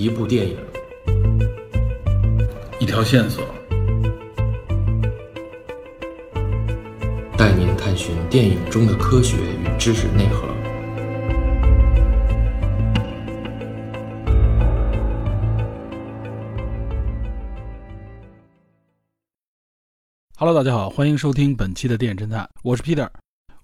[0.00, 0.56] 一部电影，
[2.80, 3.44] 一条线索，
[7.36, 10.48] 带您探寻电影中的科学与知识内核。
[20.38, 23.06] Hello，大家好，欢迎收听本期的电影侦探，我是 Peter。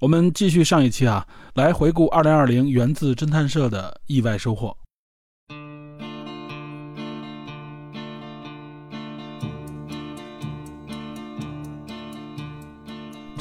[0.01, 4.77] 我们继续上一期啊，来回顾2020源自侦探社的意外收获。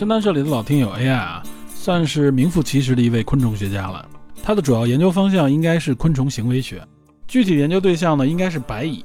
[0.06, 1.42] 侦探社里的老听友 AI 啊，
[1.74, 4.08] 算是名副其实的一位昆虫学家了。
[4.44, 6.80] 他的主要研究方向应该是昆虫行为学，
[7.28, 9.04] 具体研究对象呢，应该是白蚁，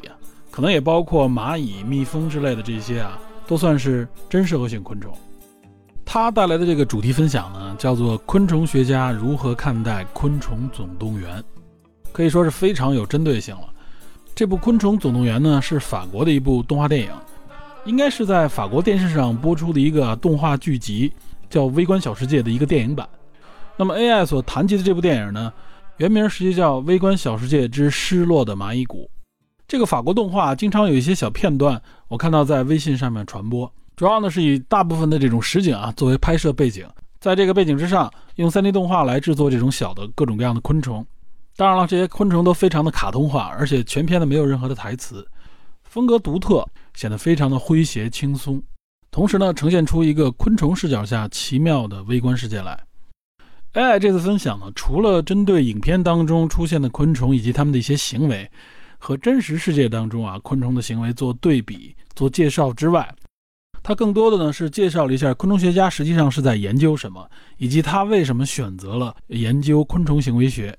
[0.50, 5.10] 可能也包括蚂蚁、蜜蜂之类的这些啊，都算是真社会性昆虫。
[6.04, 11.38] 他带来的这个主题分享呢，叫做《昆虫学家如何看待昆虫总动员》，
[12.12, 13.62] 可以说是非常有针对性了。
[14.34, 17.10] 这部《昆虫总动员》呢，是法国的一部动画电影。
[17.84, 21.10] 应该是在法国电视上播出的一个动画剧集，
[21.48, 23.08] 叫《微观小世界》的一个电影版。
[23.76, 25.50] 那么 AI 所谈及的这部电影呢，
[25.96, 29.04] 原名实际叫《微观小世界之失落的蚂蚁谷》。
[29.66, 36.86] 这个法国动画经常有一些小片段，我看到在微信上面传播，主要呢是以大部分的这种实景啊作为拍摄背景，
[37.18, 41.04] 在这个背景之上用 3D 动画来制作这种小的各种各样的昆虫。
[41.56, 45.26] 当然了，这些昆虫都非常的卡通化，而且全片呢没有任何的台词。
[45.90, 48.62] 风格独特，显得非常的诙谐轻松，
[49.10, 52.80] 同时呢，呈现出一个昆虫视角下奇妙的微观世界来。
[53.72, 58.48] AI 这次分享呢，除了针对影片当中出现的昆虫以及它们的一些行为，
[58.98, 63.12] 和真实世界当中啊昆虫的行为做对比、做介绍之外，
[63.82, 70.78] 它更多的呢是介绍了一下昆虫学家实际上是在研究什么，以及他为什么选择了研究昆虫行为学。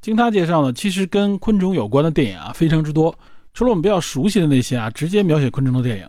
[0.00, 3.14] 经他介绍呢，其实跟昆虫有关的电影啊非常之多。
[3.58, 6.06] 除了我们比较熟悉的那些啊，直接描写昆虫的电影，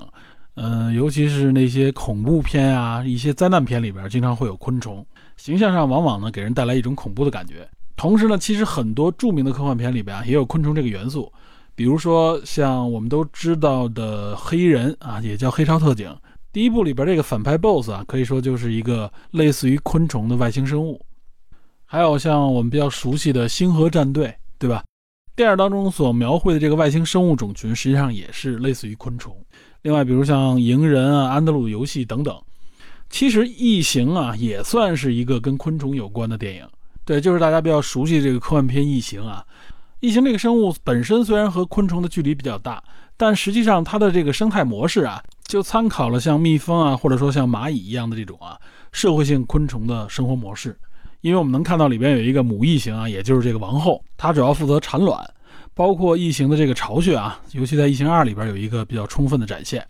[0.54, 5.04] 嗯，尤其是那些恐怖片啊，一些灾难片里边，经常会有昆虫，
[5.36, 7.68] 形象上往往呢给人带来一种恐怖的感觉。
[7.96, 11.34] 同时呢，其实很多著名的科幻片里边啊，也有昆虫这个元素，
[11.74, 16.16] 比如说像我们都知道的黑衣人啊，也叫黑超特警，
[16.54, 21.04] 第一部里边这个反派 BOSS 啊，可以说就是一个类似于昆虫的外星生物。
[21.84, 24.84] 还有像我们比较熟悉的星河战队，对吧？
[25.40, 29.34] 电影当中所描绘的这个外星生物种群，实际上也是类似于昆虫。
[29.84, 32.38] 另外，比如像《蝇人》啊、《安德鲁游戏》等等，
[33.10, 36.68] 其实《异形》啊也算是一个跟昆虫有关的电影。
[37.06, 39.42] 对，就是大家比较熟悉这个科幻片《异形》啊。
[40.02, 42.84] 异形这个生物本身虽然和昆虫的距离比较大，
[43.16, 48.60] 但实际上它的这个生态模式啊，就参考了像蜜蜂啊，或者说像蚂蚁一样的这种啊
[48.92, 50.78] 社会性昆虫的生活模式。
[51.22, 55.19] 因为我们能看到里边有一个母异形啊，也就是这个王后，她主要负责产卵，
[55.74, 59.85] 包括异形的这个巢穴啊，尤其在异形二里边有一个比较充分的展现。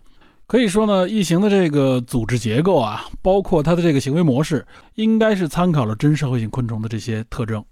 [0.46, 7.64] 可以说呢，异形的这个组织结构啊，包括它的这个行为模式，应该是参考了真社会性昆虫的这些特征，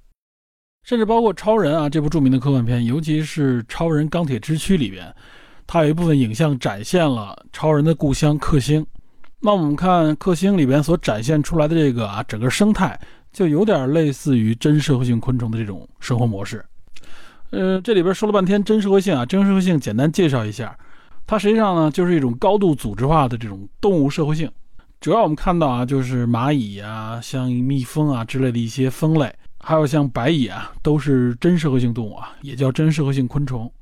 [0.85, 5.13] 甚至包括超人啊这部著名的科幻片，尤其是《超人钢铁之躯》里边，
[5.67, 8.87] 它有一部分影像展现了超人的故乡克星。
[9.41, 12.99] 那我们看克星里边所展现出来的这个啊整个生态。
[13.33, 16.65] 就有点类似于真社会性昆虫的这种生活模式。
[17.51, 20.79] 呃，这里边说了半天真社会性啊，真社会性简单介绍一下，
[21.27, 24.51] 它实际上呢就是一种高度组织化的这种动物社会性。
[25.01, 33.73] 主要我们看到啊，就是蚂蚁啊、像蜜蜂啊之类的一些蜂类，还有像白蚁啊，都是真社会性动物啊，也叫真社会性昆虫。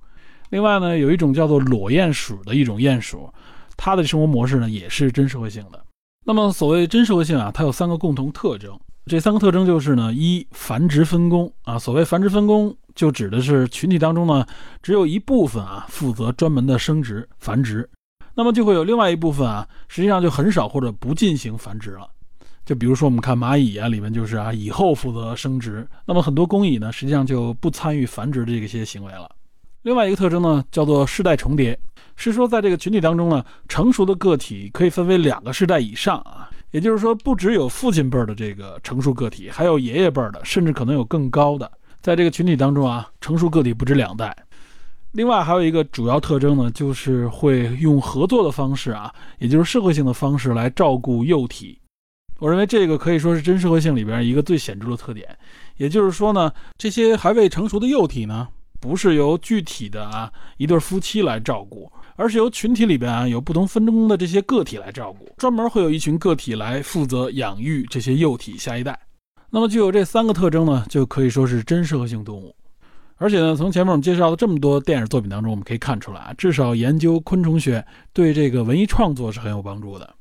[0.51, 3.29] 另外呢，有一种叫做裸鼹鼠的一种鼹鼠，
[3.77, 5.83] 它的生活模式呢也是真社会性的。
[6.25, 8.79] 那么所谓真社会性啊，它有三个共同特征。
[9.09, 14.45] 这三个特征就是呢，一繁殖分工啊，所谓繁殖分工，就指的是群体当中呢，
[14.83, 17.89] 只有一部分啊负责专门的生殖繁殖，
[18.35, 22.09] 那么就会有另外一部分啊，实际上就很少或者不进行繁殖了。
[22.65, 29.31] 就比如说我们看蚂蚁啊，里面就是啊蚁后负责生殖，那么很多工蚁呢，实际上就不参与繁殖的这些行为了。
[29.83, 31.79] 另外一个特征呢，叫做世代重叠，
[32.17, 36.51] 是说在这个群体当中呢，成熟的个体可以分为两个世代以上啊。
[36.77, 41.73] 也就是说，不只有父亲辈的这个成熟个体，还有爷爷辈的，甚至可能有更高的。
[42.03, 44.37] 在这个群体当中啊，成熟个体不止两代。
[45.13, 51.81] 另外还有一个主要特征呢，就是会用合作的方式啊，也就是社会性的方式来照顾幼体。
[52.41, 55.27] 我认为这个可以说是真社会性里边一个最显著的特点。
[55.79, 58.47] 也就是说呢，这些还未成熟的幼体呢，
[58.79, 61.91] 不是由具体的啊一对夫妻来照顾。
[62.17, 68.99] 而是由群体里边啊有不同分工的这些个体来照顾，专门会有一群个体来负责养育这些幼体下一代。
[69.51, 72.55] 那么具有这三个特征呢，就可以说是真社会性动物。
[73.19, 77.83] 而且呢，从前面我们介绍的这么多电影作品当中，我们可以看出来啊，至少研究昆虫学
[78.13, 80.15] 对这个文艺创作是很有帮助的。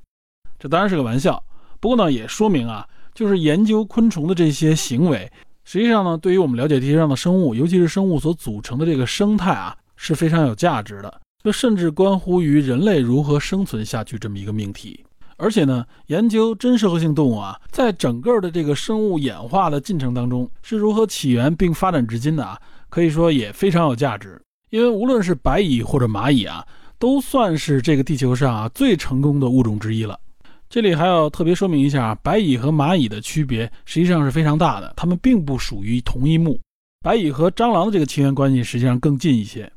[0.60, 1.44] 这当然是个玩笑，
[1.82, 5.30] 不过呢，也说明啊，就是研究昆虫的这些行为，
[5.66, 11.22] 实际上呢，对于我们了解地球上的生物，尤其是生物所组成的这个生态啊，是非常有价值的。
[11.46, 15.06] 这甚至关乎于人类如何生存下去这么一个命题。
[15.38, 22.60] 而且呢，研究真社会性动物啊，在整个的这个生物演化的进程当中是如何起源并发展至今的啊？
[22.90, 26.66] 可以说也非常有价值，因为无论是白蚁或者蚂蚁啊，
[26.98, 30.20] 都算是这个地球上啊最成功的物种之一了。
[30.68, 36.60] 这里还要特别说明一下啊，白蚁和蚂蚁的区别实际上是非常大的，它们并不属于同一目。
[37.04, 39.72] 白蚁和蟑螂的这个亲缘关系实际上更近一些。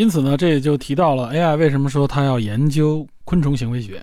[0.00, 4.02] 因此呢，这也就提到了 AI 为什么说他要研究昆虫行为学。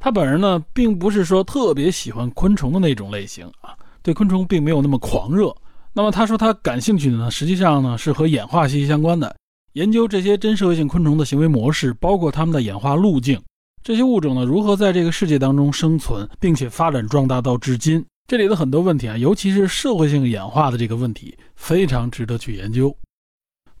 [0.00, 5.54] 他本人呢，并不是说特别喜欢昆虫的那种类型啊，对昆虫并没有那么狂热。
[5.92, 9.32] 那么他说他感兴趣的呢，实际上呢是和演化息息相关的，
[9.74, 13.40] 研究这些真社会性昆虫的行为模式，包括它们的演化路径，
[13.84, 18.04] 这些物种呢如何在这个世界当中生存，并且发展壮大到至今。
[18.26, 22.92] 这里的很多问题啊，尤其是社会性演化的这个问题，非常值得去研究。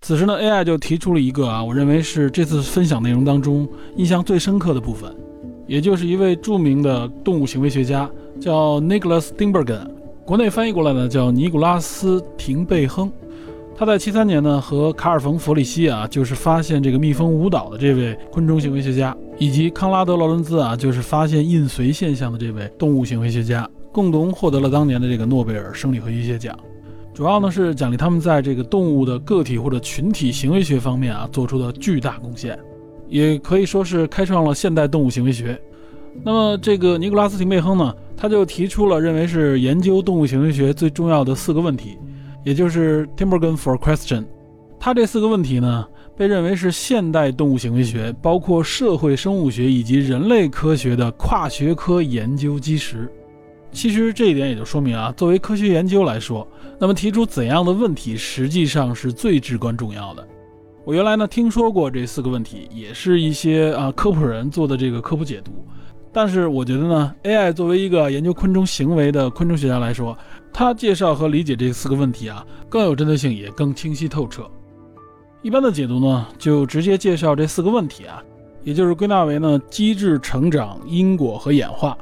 [0.00, 5.14] 此时呢，AI 就提出了一个啊，我认为是这次分享内容当中印象最深刻的部分，
[5.66, 8.08] 也就是一位著名的动物行为学家，
[8.40, 9.86] 叫 Nicholas Steenbergen。
[10.24, 13.10] 国内翻译过来呢，叫尼古拉斯·廷贝亨。
[13.76, 26.56] 他在七三年呢，和卡尔冯·弗里希啊，就是发现这个蜜蜂舞蹈的这位昆虫行为学家，以及康拉德·劳伦兹啊，就是发现印随现象的这位动物行为学家，共同获得了当年的这个诺贝尔生理和医学奖。
[27.18, 32.56] 主要呢是奖励他们在这个动物的个体或者群体行为学方面啊做出的巨大贡献，
[33.08, 35.60] 也可以说是开创了现代动物行为学。
[36.22, 37.92] 那么这个尼古拉斯·廷贝亨呢？
[38.16, 41.98] 他就提出了认为是研究动物行为学最重要的四个问题，
[42.44, 44.24] 也就是 Timbergen for question。
[44.78, 45.84] 他这四个问题呢，
[46.16, 53.10] 被认为是现代动物行为学，包括社会生物学以及人类科学的跨学科研究基石。
[53.70, 56.46] 其实这一点也就说明啊，作为科学研究来说，
[56.78, 60.26] 那么提出怎样的问题，实际上是最至关重要的。
[60.84, 65.52] 我原来呢听说过这四个问题，也是一些啊科普人做的这个科普解读。
[66.10, 70.16] 但是我觉得呢，AI 作为一个研究昆虫行为的昆虫学家来说，
[70.52, 74.50] 他介绍和理解这四个问题啊，更有针对性，也更清晰透彻。
[75.42, 78.22] 一般的解读呢，就直接介绍这四个问题啊，
[78.64, 81.96] 也就是归纳为呢机制、成长、因果和演化。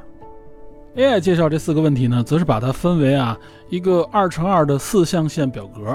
[0.97, 3.39] AI 介绍这四个问题呢，则是把它分为啊
[3.69, 5.95] 一个二乘二的四象限表格，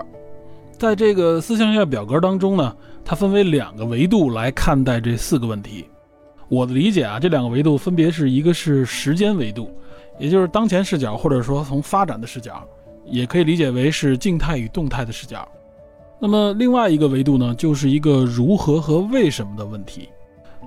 [0.78, 5.88] 在这个四象限表格当中呢，它分为两个维度来看待这四个问题。
[6.50, 9.72] 我的理解啊，这两个维度分别是一个是时间维度，
[10.20, 12.64] 也就是当前视角，或者说从发展的视角，
[13.04, 15.48] 也可以理解为是静态与动态的视角。
[16.20, 20.10] 那么另外一个维度呢，就是一个如何和为什么的问题。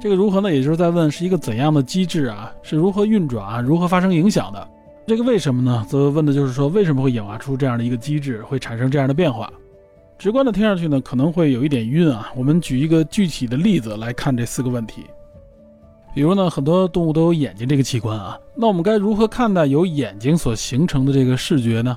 [0.05, 4.69] 这个如何呢，也就是在问是一个怎样的机制啊，是如何运转啊，如何发生影响的。
[5.07, 9.51] 这个为什么呢，则问的就是说为什么会演化出这样的一个机制，会产生这样的变化。
[10.19, 12.31] 直观的听上去呢，可能会有一点晕啊。
[12.37, 15.07] 我们举一个具体的例子来看这四个问题。
[16.15, 21.97] 比如呢，很多动物都有眼睛这个器官啊，那我们该如何看待由眼睛所形成的这个视觉呢？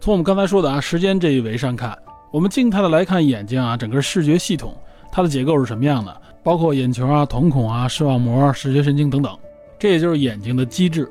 [0.00, 1.96] 从我们刚才说的啊，时间这一维上看，
[2.32, 4.76] 我们静态的来看眼睛啊，整个视觉系统
[5.12, 6.20] 它的结构是什么样的？
[6.42, 9.36] 包括眼球啊、瞳孔啊、视网膜、视觉神经等等，
[9.78, 11.10] 这也就是眼睛的机制。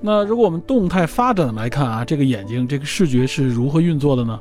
[0.00, 4.40] 那如果我们动态发展来看啊，这个眼睛这个视觉是如何运作的呢？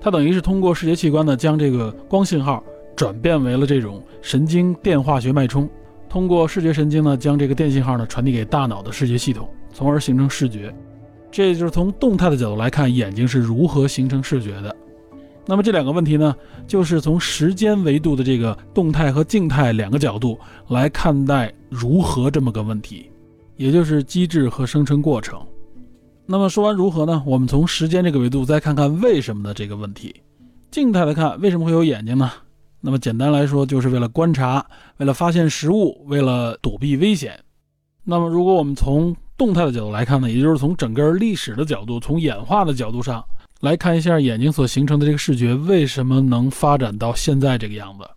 [0.00, 2.62] 它等于是通过视觉器官呢，将这个光信号
[2.94, 5.68] 转变为了这种神经电化学脉冲。
[6.08, 10.74] 通过视觉神经呢，将这个电信号呢传递给大脑的视觉系统，从而形成视觉。
[11.30, 14.74] 这就是从动态的角度来看，眼睛是如何形成视觉的。
[15.50, 16.36] 那么这两个问题呢，
[16.66, 20.38] 就是从时间维度的这个动态和静态两个角度
[20.68, 23.10] 来看待如何这么个问题，
[23.56, 25.40] 也就是机制和生成过程。
[26.26, 27.22] 那么说完如何呢？
[27.24, 30.14] 我们从时间这个维度再看看为什么的这个问题。
[30.70, 32.30] 静态的看，为什么会有眼睛呢？
[32.82, 34.62] 那么简单来说，就是为了观察，
[34.98, 37.40] 为了发现食物，为了躲避危险。
[38.04, 43.24] 那么如果我们从动态的角度来看呢，也就是从整个历史的角度，从演化的角度上
[43.60, 48.08] 来看一下眼睛所形成的这个视觉为什么能发展到现在这个样子。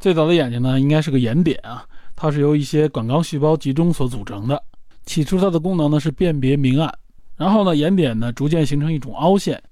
[0.00, 1.84] 最早的眼睛呢，应该是个眼点啊，
[2.16, 4.60] 它是由一些感光细胞集中所组成的。
[5.06, 6.92] 起初它的功能呢是辨别明暗，
[7.36, 9.62] 然后呢眼点呢逐渐形成一种凹陷。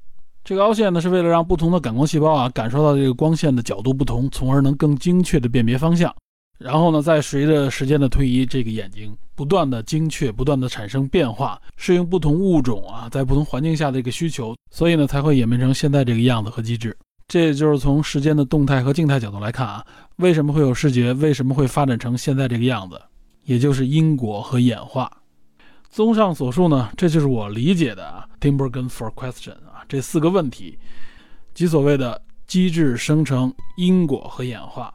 [0.45, 6.15] 这个凹陷呢，是为了让不同的感光细胞啊感受到这个光线的角度不同，从而能更精确的辨别方向。
[6.59, 16.97] 然后呢，再随着时间的推移，这个眼睛不断的精确，不断的产生变化，适应不同物种啊在不同环境下的一个需求，所以呢，才会演变成现在这个样子和机制。
[17.29, 19.87] 这也就是从时间的动态和静态角度来看啊，
[20.17, 21.13] 为什么会有视觉？
[21.15, 23.01] 为什么会发展成现在这个样子？
[23.45, 25.11] 也就是因果和演化。
[25.91, 30.79] 综上所述呢，这就是我理解的啊，Timbergen for question 啊，这四个问题，
[31.55, 34.93] 即所谓的机制生成、因果和演化。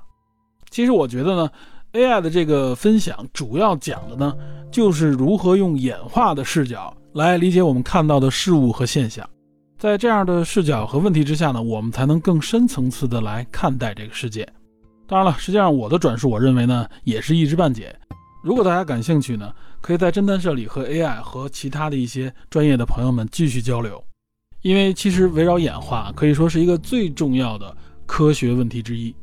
[0.73, 1.51] 其实我觉得呢
[1.91, 4.35] ，AI 的这个分享主要讲的呢，
[4.71, 9.23] 就是如何用演化的视角来理解我们看到的事物和现象。
[9.77, 14.51] 在这样的视角和问题之下呢，我们才能更深层次的来看待这个世界。
[15.05, 17.95] 当然了，实际上我的转述，我认为呢，也是一知半解。
[18.43, 24.03] 如果大家感兴趣呢，可以在侦探社里和 AI 和其他的一些专业的朋友们继续交流。
[24.63, 27.77] 因为其实围绕演化可以说是一个最重要的
[28.07, 29.15] 科学问题之一，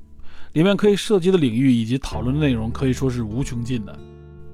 [0.53, 3.97] 里面可以涉及的领域以及讨论的内容可以说是无穷尽的。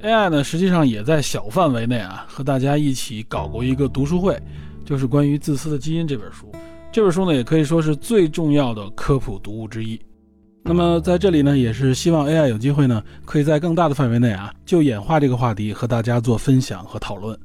[0.02, 4.40] AI 呢，实际上也在小范围内啊，和大家一起搞过一个读书会。
[4.84, 6.48] 就是关于《自私的基因》这本书，
[6.92, 10.00] 这本书呢也可以说是最重要的科普读物之一。
[10.62, 17.36] 那么在这里呢，也是希望 AI 有机会呢，可以在更大的范围内啊，就演化这个话题和大家做分享和讨论。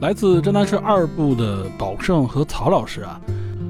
[0.00, 3.20] 来自侦探社二部的宝胜和曹老师啊，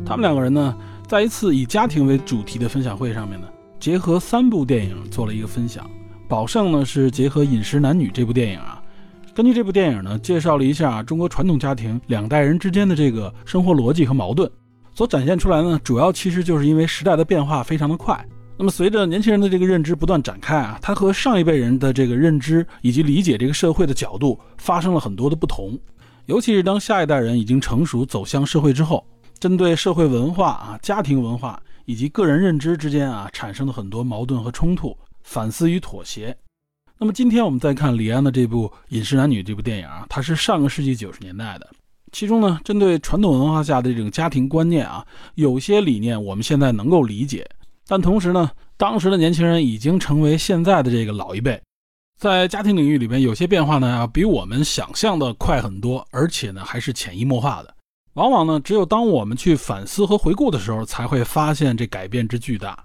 [0.06, 0.76] 他们两个人呢，
[1.08, 3.48] 在一次以家庭为主题的分享会上面呢。
[3.80, 5.84] 结合三部电影做了一个分享，
[6.28, 8.80] 宝胜呢是结合《饮食男女》这部电影啊，
[9.34, 14.48] 根据这部电影呢介绍了一下中国传统家庭两代人之间的这个生活逻辑和矛盾，
[14.94, 18.24] 所展现出来呢主要其实就是因为时代的变化非常的快，
[18.56, 25.76] 那么随着年轻人的这个认知不断展开啊，他和上一辈人的这个认知以及理解这个社会的角度发生了很多的不同，
[26.30, 29.04] 尤其是当下一代人已经成熟走向社会之后，
[29.40, 31.60] 针对社会文化啊、家庭文化。
[31.86, 36.36] 以及个人认知之间啊，产生了很多矛盾和冲突，反思与妥协。
[36.98, 41.68] 那么今天我们再看李安的这部《饮食男女》这部电影啊，它是上个世纪九十年代的。
[42.12, 47.44] 其中呢，针对传统文化下的这种家庭观念啊，有些理念我们现在能够理解，
[47.88, 51.60] 但同时呢，当时的年轻人已经成为现在的这个老一辈，
[52.20, 57.74] 在家庭领域里边，有些变化呢，要比我们想象的快很多，而且呢，还是潜移默化的。
[58.12, 62.78] 往往呢，只有当我们去反思和回顾的时候，才会发现这改变之巨大。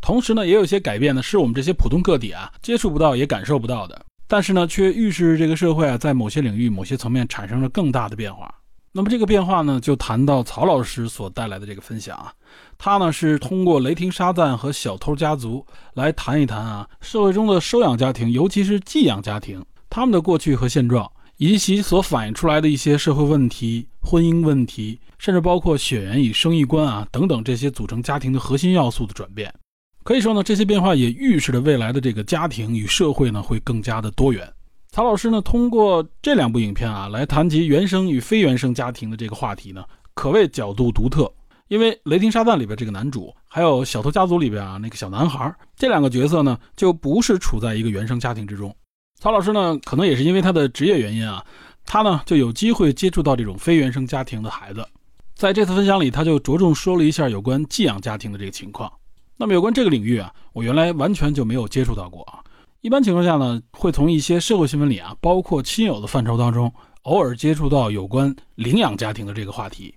[0.00, 8.48] 同时呢，也有些改变呢，是我们这些普通个体啊接触不到也感受不到的，但是呢，却预示这个社会啊在某些领域、某些层面产生了更大的变化。
[8.92, 12.32] 那么这个变化呢，就谈到曹老师所带来的这个分享啊，
[12.76, 21.10] 他呢是通过雷霆沙赞和小偷家族来谈一谈啊社会中的收养家庭，尤其是寄养家庭，他们的过去和现状。
[21.40, 29.54] 以及其所反映出来的一些社会问题、婚姻问题，甚至包括血缘与生育观啊等等这些组成家庭的核心要素的转变，
[30.02, 34.52] 可以说呢，这些变化也预示着未来的这个家庭与社会呢会更加的多元。
[34.98, 41.32] 曹老师呢通过这两部影片啊来谈及原生与非原生家庭的这个话题呢，可谓角度独特。
[41.68, 48.74] 因为《雷霆沙赞》里边这个男主，还有《小偷家族》里边啊那个小男孩，这两个角色呢就不是处在一个原生家庭之中。
[49.20, 51.44] 曹老师呢，可能也是因为他的职业原因啊，
[51.86, 54.84] 他呢就有机会接触到这种非原生家庭的孩子。
[55.36, 58.92] 在这次分享里，他就着重说了一下有关寄养家庭的这个情况。
[59.36, 62.42] 那么有关这个领域啊，我原来完全就没有接触到过啊。
[62.80, 69.92] 一般情况下呢，会从一些社会新闻里啊，包括亲友的范畴当中，偶尔接触到有关领养家庭的这个话题。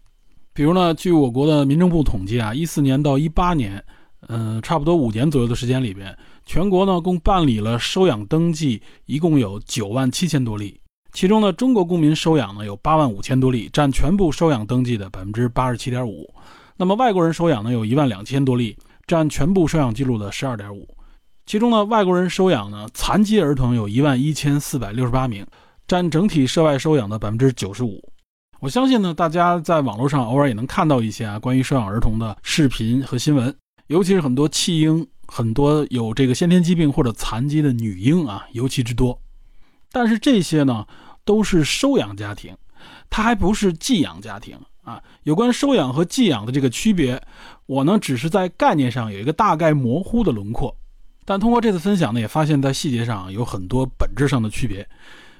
[0.51, 3.83] 比如呢，据我国的民政部统计啊，一四年到一八年，
[4.29, 6.17] 嗯，差不多五年左右的时间里边。
[6.43, 10.81] 全国呢，共办理了收养登记，一共有九万七千多例。
[11.13, 16.27] 其中呢，中国公民收养呢有八万五千多例，占全部收养登记的百分之八十七点五。
[16.77, 20.87] 那么外国人收养呢有一万两千多例，占全部收养记录的十二点五。
[21.51, 25.45] 其中呢，外国人收养呢残疾儿童有一万一千四百六十八名，
[25.85, 28.01] 占整体涉外收养的百分之九十五。
[28.61, 33.53] 我相信呢，大家在网络上偶尔也能看到一些啊关于收养儿童的视频和新闻，
[33.87, 35.05] 尤其是很多弃婴。
[35.27, 39.21] 很多有这个先天疾病或者残疾的女婴啊，尤其之多。
[39.91, 40.87] 但是这些呢，
[41.25, 42.55] 都是收养家庭，
[43.09, 45.03] 它还不是寄养家庭啊。
[45.23, 47.21] 有关收养和寄养的这个区别，
[47.65, 50.73] 我呢只是在概念上有一个大概模糊的轮廓。
[51.31, 54.85] 但通过这次分享呢，也发现，在细节上有很多本质上的区别。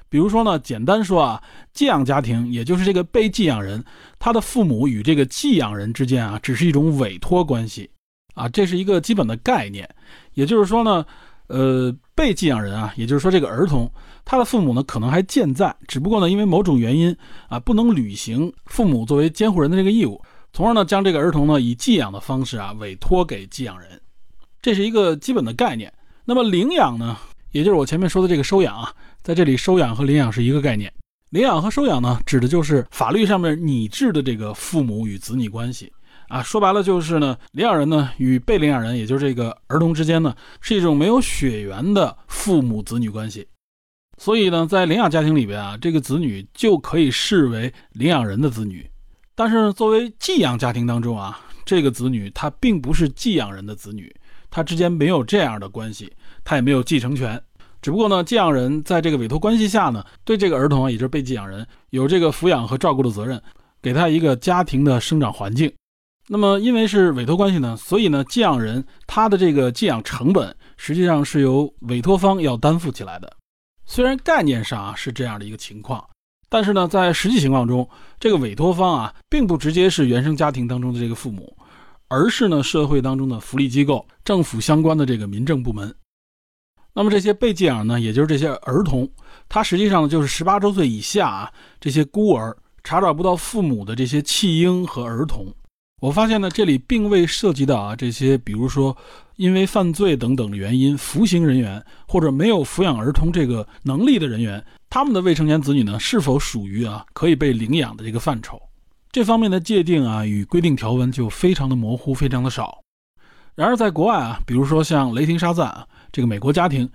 [0.08, 1.42] 比如说呢，简单说啊，
[1.74, 3.84] 寄养家庭，也就是这个被寄养人，
[4.18, 7.90] 他的父母与这个寄养人之间啊，只是一种委托关系。
[8.32, 9.86] 啊，这是一个基本的概念，
[10.32, 11.04] 也就是说呢，
[11.48, 13.92] 呃，被寄养人啊，也就是说这个儿童，
[14.24, 17.14] 他的父母呢可能还健在，只不过呢因为某种原因
[17.50, 20.18] 啊不能履行父母作为监护人的这个义务，
[20.54, 24.00] 从而呢将这个儿童呢以寄养的方式啊委托给寄养人，
[24.62, 25.92] 这是一个基本的概念。
[26.24, 27.18] 那么领养呢，
[27.50, 30.90] 也就是我前面说的这个收养啊，在这里收养和领养是一个概念。
[31.30, 35.92] 领养和收养呢，指的就是法律上面拟制的这个父母与子女关系
[36.28, 36.42] 啊。
[36.42, 43.48] 说白了就是呢，领养人呢与被领养人，也就是这个儿童之间呢，是一种没有血缘的父母子女关系。
[44.18, 48.88] 所以呢，在领养家庭里边啊，这个子女就可以视为领养人的子女。
[49.34, 54.14] 但是作为寄养家庭当中啊，这个子女他并不是寄养人的子女，
[54.52, 56.12] 他之间没有这样的关系，
[56.44, 57.42] 他也没有继承权。
[57.80, 63.42] 只不过呢，寄养人在这个委托关系下呢，对这个儿童啊，也就是被寄养人，有这个抚养和照顾的责任，
[63.80, 65.72] 给他一个家庭的生长环境。
[66.28, 73.36] 那么，因为是委托关系呢，所以呢，寄养人他的这个寄养成本实际上是由委托方要担负起来的。
[73.84, 76.02] 虽然概念上啊是这样的一个情况，
[76.48, 77.86] 但是呢，在实际情况中，
[78.20, 81.56] 这个委托方啊，并不直接是原生家庭当中的这个父母，
[82.12, 85.94] 而是呢，社会当中的福利机构、政府相关的这个民政部门。
[86.92, 89.10] 那么这些被寄养呢，也就是这些儿童，
[89.48, 92.54] 他实际上就是十八周岁以下啊，这些孤儿
[92.84, 95.46] 查找不到父母的这些弃婴和儿童。
[96.02, 98.94] 我发现呢，这里并未涉及到啊这些，比如说
[99.36, 108.60] 因为犯罪等等的原因服刑人员或者没有抚养儿童这个能力的人员，他们的未成年子女呢是否属于啊可以被领养的这个范畴？
[109.12, 112.80] 这方面的界定啊与规定条文就非常的模糊，非常的少。
[113.54, 115.86] 然而在国外啊，比如说像雷霆沙赞啊。
[116.10, 116.88] 这个美国家庭，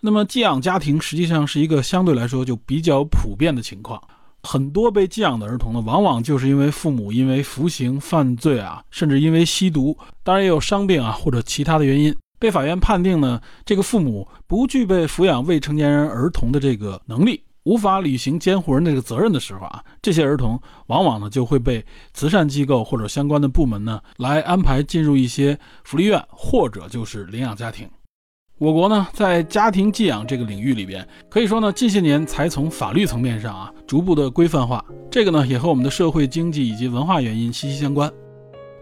[0.00, 4.00] 那么寄养家庭实际上是一个相对来说就比较普遍的情况。
[4.42, 27.88] 很多被寄养的儿童呢，往往就是因为父母因为服刑、犯罪啊，甚至因为吸毒，当然也有伤病啊或者其他的原因，被法院判定呢，这个父母不具备抚养未成年人儿童的这个能力，无法履行监护人这个责任的时候啊，这些儿童往往呢就会被慈善机构或者相关的部门呢来安排进入一些福利院或者就是领养家庭。
[28.58, 34.84] 我国呢，在家庭寄养这个领域里边，可以说呢，近些年才从法律层面上啊，逐步的规范化。
[35.08, 38.12] 这个呢，也和我们的社会经济以及文化原因息息相关。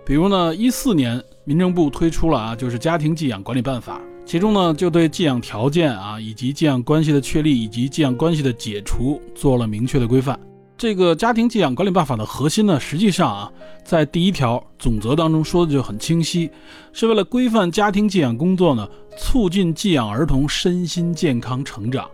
[0.07, 10.39] 比如呢，一四年民政部推出了啊，就是家庭寄养管理办法，其中呢，就对寄养条件啊，以及寄养关系的确立以及寄养关系的解除做了明确的规范。
[10.77, 13.51] 这个家庭寄养管理办法的核心呢，实际上啊，
[13.83, 16.51] 在第一条总则当中说的就很清晰，
[16.93, 18.87] 是为了规范家庭寄养工作呢，
[19.17, 22.07] 促进寄养儿童身心健康成长，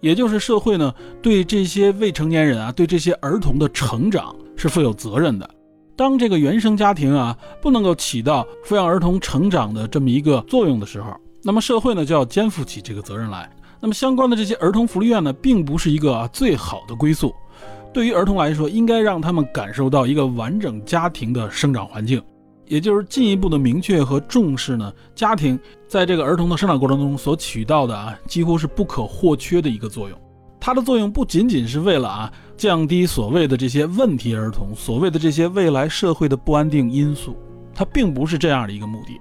[0.00, 5.46] 也就是社会呢对这些未成年人啊，对这些儿童的成长是负有责任的。
[5.96, 13.50] 当这个原生家庭啊不能够起到抚养儿童成长的这么一个作用的时候，那么社会呢就要肩负起这个责任来。
[13.80, 17.34] 那么相关的这些儿童福利院呢，并不是一个最好的归宿。
[17.92, 22.22] 对于儿童来说，应该让他们感受到一个完整家庭的生长环境，
[22.66, 30.18] 也就是进一步的明确和重视呢，家庭在这个儿童的生长过程中所起到的啊，几乎是不可或缺的一个作用。
[30.60, 37.36] 它的作用不仅仅是为了啊，降低所谓的这些问题儿童，所谓的这些未来社会的不安定因素，
[37.74, 39.20] 它并不是这样的一个目的，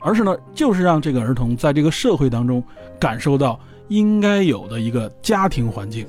[0.00, 2.62] 而是呢，就是让这个儿童在这个社会当中
[2.98, 3.58] 感受到
[3.88, 6.06] 应该有的一个家庭环境。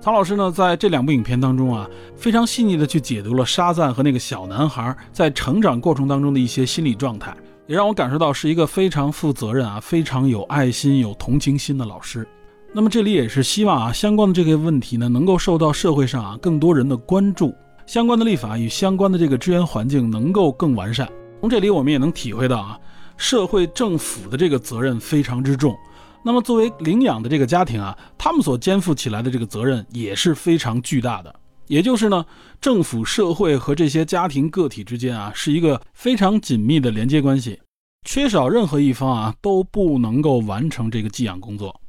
[0.00, 7.32] 曹老师呢，在这两部影片当中啊，非常细腻的去解读了沙赞和那个小男孩在成长过程当中的一些心理状态，
[7.68, 12.26] 也让我感受到是一个非常负责任啊、非常有爱心、有同情心的老师。
[12.74, 17.54] 那么这里也是希望啊，相关的这个问题呢，能够受到社会上啊更多人的关注，
[17.86, 21.08] 相关的立法与相关的这个支援环境能够更完善。
[21.40, 22.78] 从这里我们也能体会到啊，
[23.22, 25.78] 社会政府的这个责任非常之重。
[26.24, 31.32] 那么，作为领养的这个家庭啊，他们所肩负起来的这个责任也是非常巨大的。
[31.68, 32.26] 也就是呢，
[32.60, 37.60] 政府、社会和这些家庭个体之间啊，是一个非常紧密的连接关系，
[38.04, 41.80] 缺少任何一方啊，都不能够完成这个寄养工作。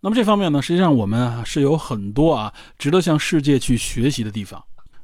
[0.00, 4.60] 那么这方面呢，实际上我们啊是有很多啊值得向世界去学习的地方。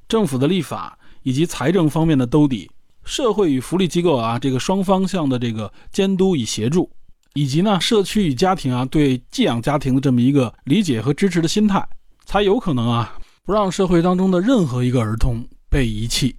[0.09, 2.68] 政府的立法以及财政方面的兜底，
[3.05, 6.91] 社会与福利机构啊这个双方向的这个监督与协助。
[7.35, 11.83] 以及呢，社区与家庭啊，对寄养家庭的这么一个理解和支持的心态，
[12.27, 16.37] 才有可能啊，不让社会当中的任何一个儿童被遗弃。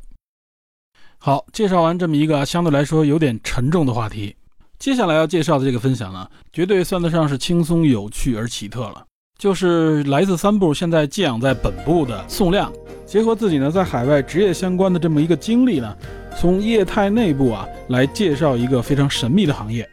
[1.18, 4.36] 好，介绍完这么一个相对来说有点沉重的话题，
[4.78, 9.04] 接下来要介绍的这个分享呢，绝对算得上是轻松有趣而奇特了。
[9.40, 12.72] 就是来自三部现在寄养在本部的宋亮，
[13.04, 15.98] 结合自己呢在海外职业相关的这么一个经历呢，
[16.40, 19.90] 从业态内部啊来介绍一个非常神秘的行业。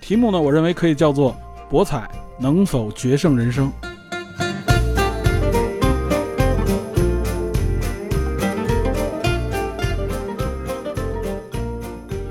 [0.00, 1.36] 题目呢，我认为可以叫做
[1.70, 3.72] “博彩能否决胜人生”。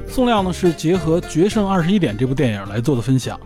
[0.07, 3.39] 宋亮呢是结合《决胜二十一点》这部电影来做的分享。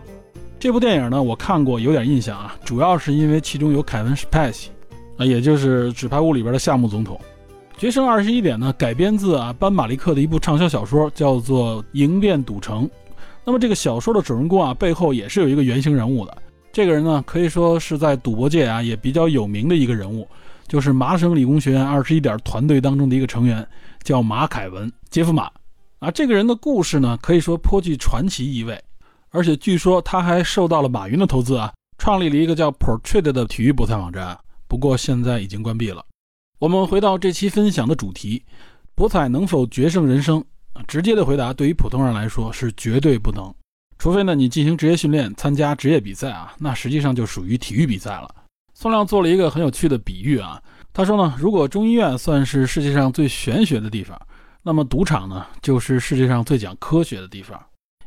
[0.58, 4.70] 这部电影呢，我看过，有点印象啊，主要是因为其中有凯文·史派西，
[5.16, 7.16] 啊，也就是《纸牌屋》里边的夏目总统。
[7.78, 12.84] 《决胜二十一点》呢，改编自啊班马利克的一部畅销小说，叫做《迎变赌城》。
[13.44, 16.36] 那么这个小说的主人公啊，背后也是有一个原型人物的。
[16.72, 20.26] 这个人呢，可以说是在赌博界啊也比较有名的一个人物，
[20.66, 23.64] 就是麻省理工学院二十一点团队当中的一个成员，
[24.02, 25.48] 叫马凯文·杰夫马。
[26.00, 28.76] 啊，这个人的故事呢，可以说颇具传奇意味。
[29.30, 34.36] 而且据说他还受到了马云的投资啊，创立了一个叫 Portrait 的体育博彩网站，
[34.66, 36.04] 不过现在已经关闭了。
[36.58, 38.44] 我们回到这期分享的主题：
[38.96, 40.44] 博彩能否决胜人生？
[40.88, 43.54] 直接的回答，对于普通人来说是绝对不能，
[43.96, 48.28] 除非呢你进行职业训练，参加职业比赛啊，那实际上就属于体育比赛了。
[48.74, 50.60] 宋亮做了一个很有趣的比喻啊，
[50.92, 54.20] 他说呢，如果中医院算是世界上最玄学的地方，
[54.60, 57.56] 那么赌场呢就是世界上最讲科学的地方。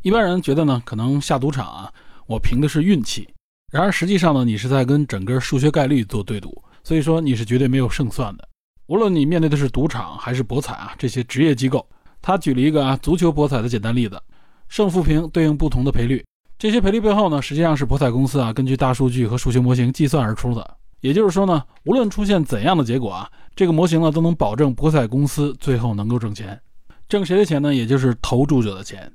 [0.01, 1.89] 一般人觉得呢，可能下赌场啊，
[2.27, 3.29] 我凭的是运气。
[3.71, 8.47] 然而实际上呢，你是在跟整个数学概率做对赌，所以说你是绝对没有胜算的。
[8.87, 11.87] 无论你面对的是赌场还是博彩啊，这些职业机构，
[12.21, 14.21] 他举了一个啊足球博彩的简单例子，
[14.67, 16.25] 胜负平对应不同的赔率，
[16.59, 20.77] 这些赔率背后呢，实际上是博彩公司啊根据大数据和数学模型计算而出的。
[20.99, 26.59] 也就是说呢，无论出现怎样的结果啊，这个模型呢都能保证博彩公司最后能够挣钱，
[27.07, 27.73] 挣谁的钱呢？
[27.73, 29.11] 也就是投注者的钱。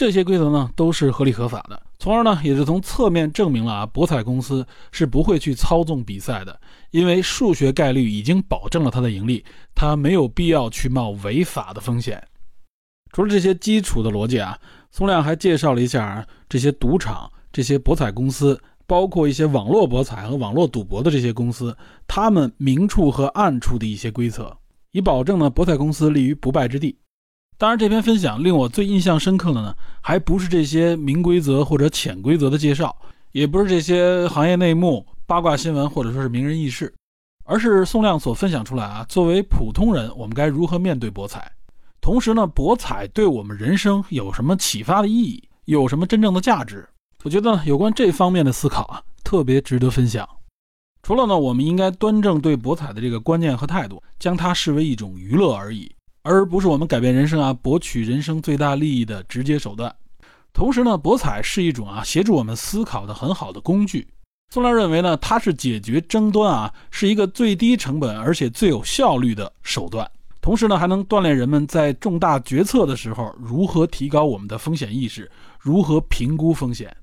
[0.00, 6.58] 这些规则呢都是合理合法的，从而呢也是从侧面证明了啊博彩公司是不会去操纵比赛的，
[6.90, 12.26] 因为数学概率已经保证了它的盈利，它没有必要去冒违法的风险。
[13.12, 14.58] 除了这些基础的逻辑啊，
[14.90, 21.76] 宋亮还介绍了一下这些赌场、这些博彩公司，包括一些网络博彩和网络赌博的这些公司，
[22.08, 24.56] 他们明处和暗处的一些规则，
[24.92, 26.96] 以保证呢博彩公司立于不败之地。
[27.60, 32.96] 当然，这篇分享令我最印象深刻的呢，还不是这些明规则或者潜规则的介绍，
[33.32, 36.90] 也不是这些行业内幕、八卦新闻或者说是名人轶事，
[37.44, 41.52] 而是宋亮所分享出来啊，作为普通人，我们该如何面对博彩？
[42.00, 45.44] 同时呢，博彩对我们人生有什么启发的意义？
[45.66, 46.88] 有什么真正的价值？
[47.24, 50.26] 我觉得有关这方面的思考啊，特别值得分享。
[51.02, 55.92] 除了呢，我们应该端正对博彩的这个观念和态度，将它视为一种娱乐而已。
[56.22, 59.94] 而不是我们改变人生啊、博取人生最大利益的直接手段。
[60.52, 64.06] 同时呢，博彩是一种啊协助我们思考的很好的工具。
[64.52, 70.10] 宋亮认为呢，它是解决争端啊，是一个最低成本而且最有效率的手段。
[70.40, 75.30] 同时呢，还能锻炼人们在重大决策的时候如何提高我们的风险意识，
[75.60, 76.94] 如何评估风险。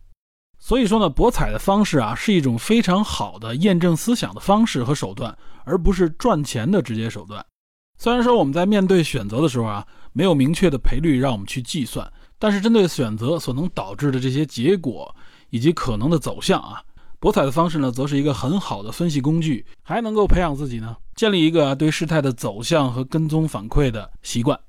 [0.60, 7.46] 所以说呢，博彩的方式啊，是一种非常好的验证思想的方式和手段，而不是赚钱的直接手段。
[7.98, 15.14] 虽然说我们在面对选择的时候啊，没有明确的赔率让我们去计算，但是针对选择所能导致的这些结果
[15.50, 16.82] 以及可能的走向啊，
[17.20, 24.60] 博彩的方式呢，则是一个很好的分析工具，还能够培养自己呢，建立一个对事态的走向和跟踪反馈的习惯。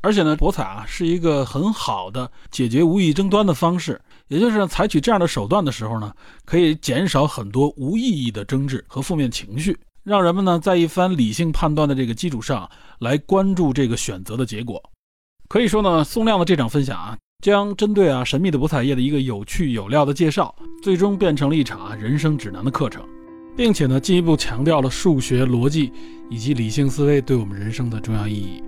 [0.00, 6.12] 而且呢，博彩啊，是一个很好的解决无意争端的方式，也就是采取这样的手段的时候呢，
[6.44, 9.76] 可以减少很多无意义的争执和负面情绪。
[10.04, 14.82] 让人们呢在一番理性判断的这个基础上来关注这个选择的结果。
[15.48, 23.04] 可以说呢，宋亮的这场分享啊，将针对啊神秘的博彩业的一个有趣有料的介绍，最终变成了一场人生指南的课程，
[23.56, 25.92] 并且呢进一步强调了数学逻辑
[26.30, 28.62] 以及理性思维对我们人生的重要意义。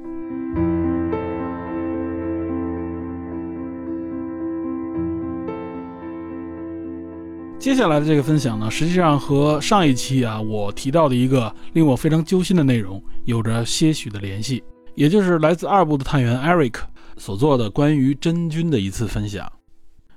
[7.65, 14.63] 接下来的这个分享呢，实际上和上一期啊我提到的一个令我非常揪心的内容有着些许的联系，
[14.95, 16.75] 也就是来自二部的探员 Eric
[17.17, 19.51] 所做的关于真菌的一次分享。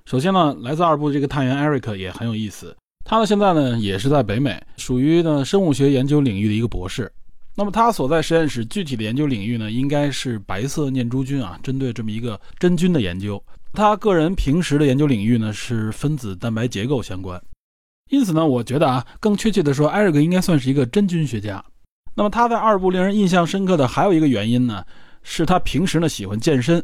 [0.04, 7.10] 首先呢，来自二部这个探员 Eric 也很有意思，他呢现在呢也是在北美，属于呢生物学研究领域的一个博士。
[7.56, 13.42] 那么他所在实验室具体的研究领域呢，应该是白色念珠菌啊，针对这么一个真菌的研究。
[13.78, 17.40] 他个人平时的研究领域呢是分子蛋白结构相关，
[18.10, 21.64] 因此呢，我觉得啊，更确切的说，艾瑞克应该算是一个真菌学家。
[22.16, 24.84] 那么他在二部令人印象深刻的还有一个原因呢，
[25.22, 26.84] 是他平时呢喜欢健身，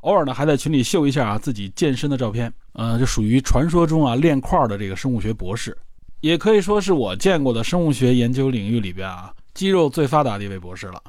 [0.00, 5.76] 偶尔呢还在群里秀一下啊自己健身的照片，呃，就属于传说中啊练块的这个生物学博士，
[6.22, 11.02] 也可以说是我见过的生物学研究领域里边啊肌肉最发达的一位博士了。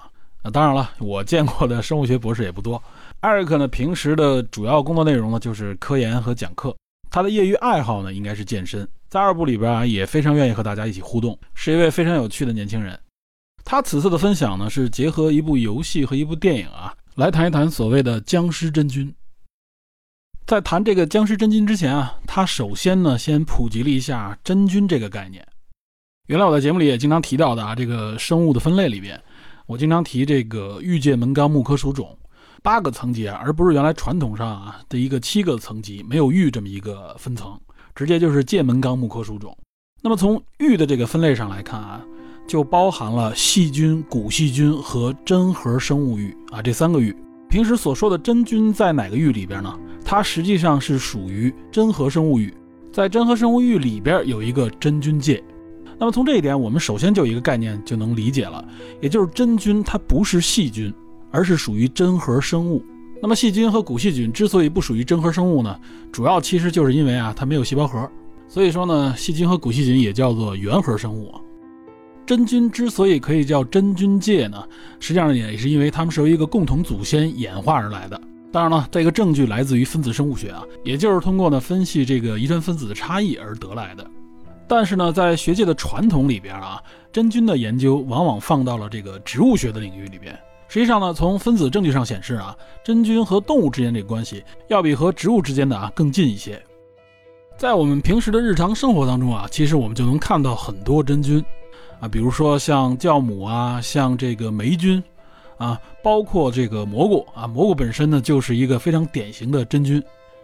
[0.44, 2.82] 那当然了，我见过的生物学博士也不多。
[3.20, 6.76] 艾瑞克呢，平时的主要工作内容呢就是科研和讲课。
[7.10, 8.88] 他的业余爱好呢应该是健身。
[9.10, 12.98] 在二部里边啊，也非常愿意和大家一起互动，是一位非常有趣的年轻人。
[13.64, 19.14] 他此次的分享呢，是结合一部游戏和一部电影啊，来谈一谈所谓的僵尸真菌。
[20.48, 25.46] 在谈这个僵尸真菌之前啊，他首先呢先普及了一下真菌这个概念。
[26.28, 29.22] 原来我在节目里也经常提到的啊，这个生物的分类里边，
[29.72, 32.18] 我经常提这个玉界门纲木科属种
[32.62, 37.58] 八个层级啊，而不是原来传统上啊的一个七个层级，没有玉这么一个分层，
[37.96, 39.58] 直接就是界门纲木科属种。
[40.02, 42.02] 那么从玉的这个分类上来看啊，
[42.46, 47.16] 就包含了细菌、古细菌和真核生物域啊这三个域。
[47.50, 49.80] 平时所说的真菌在哪个域里边呢？
[50.04, 52.54] 它实际上是属于真核生物域，
[52.92, 55.42] 在真核生物域里边有一个真菌界。
[56.02, 58.66] 那么从这一点，我们首先就有一个概念就能理解了，
[59.00, 60.92] 也就是真菌它不是细菌，
[61.30, 62.84] 而是属于真核生物。
[63.22, 65.80] 那么细菌和古细菌之所以不属于真核生物呢，
[66.12, 68.10] 主要其实就是因为啊它没有细胞核，
[68.48, 71.32] 所以说呢细菌和古细菌也叫做原核生物。
[72.26, 74.58] 真菌之所以可以叫真菌界呢，
[75.00, 78.20] 实际上也是因为它们是由一个共同祖先演化而来的。
[78.52, 84.10] 当然了，这个证据来自于分子生物学啊，也就是通过呢分析这个遗传分子的差异而得来的。
[84.72, 86.82] 但是呢，在学界的传统里边啊，
[87.12, 90.34] 真菌的研究往往放到了这个植物学的领域里边。
[90.70, 96.58] 实际上呢，从分子证据上显示啊，真菌和动物之间这个关系要比和植物之间的啊更近一些。
[97.58, 101.44] 在我们平时的日常生活当中啊，其实我们就能看到很多真菌。
[102.00, 105.04] 啊，比如说像酵母啊，像这个霉菌，
[105.58, 110.02] 啊，包括这个蘑菇啊，蘑菇本身呢就是一个非常典型的真菌。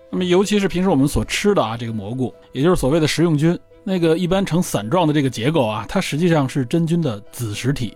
[0.09, 3.57] 那么尤其是平时我们所吃的啊，这个蘑菇，也就是所谓的食用菌，
[3.89, 7.95] 那个一般呈伞状的这个结构啊，它实际上是真菌的子实体，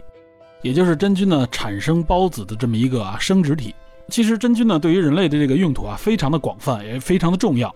[0.61, 3.75] 也就是真菌呢产生孢子的这么一个啊生殖体。
[4.07, 7.75] 其实真菌呢对于人类的这个用途啊非常的广泛，也非常的重要。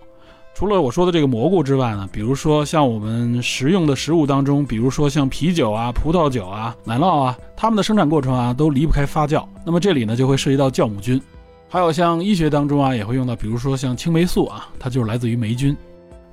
[0.54, 9.46] 除了我说的这个蘑菇之外呢，比如说像我们食用的食物当中，比如说像啤酒啊、葡萄酒啊、奶酪啊，它们的生产过程啊都离不开发酵。
[9.62, 11.20] 那么这里呢就会涉及到酵母菌，
[11.68, 15.76] 还有像医学当中啊也会用到，比如说像青霉素啊，它就是来自于霉菌。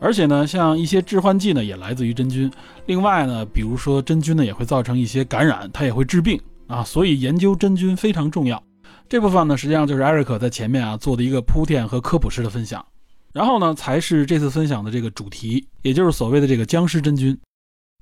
[0.04, 2.52] 而且呢，像一些致幻剂呢也来自于真菌。
[2.88, 6.38] 另外呢，比如说真菌呢也会造成一些感染，它也会治病
[6.68, 6.84] 啊。
[6.84, 8.62] 所以研究真菌非常重要。
[9.08, 12.86] 这部分呢实际上就是艾瑞克在前面啊做的一个铺垫和科普式的分享。
[13.32, 17.36] 然后呢，才是这次分享的这个主题，也就是所谓的这个僵尸真菌。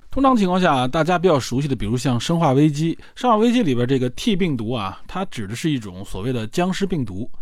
[0.09, 7.29] 通常情况下，大家比较熟悉的，比如像《生化危机》，《生化危机》里边这个 T 病毒啊，它指的是一种所谓的僵尸病毒。《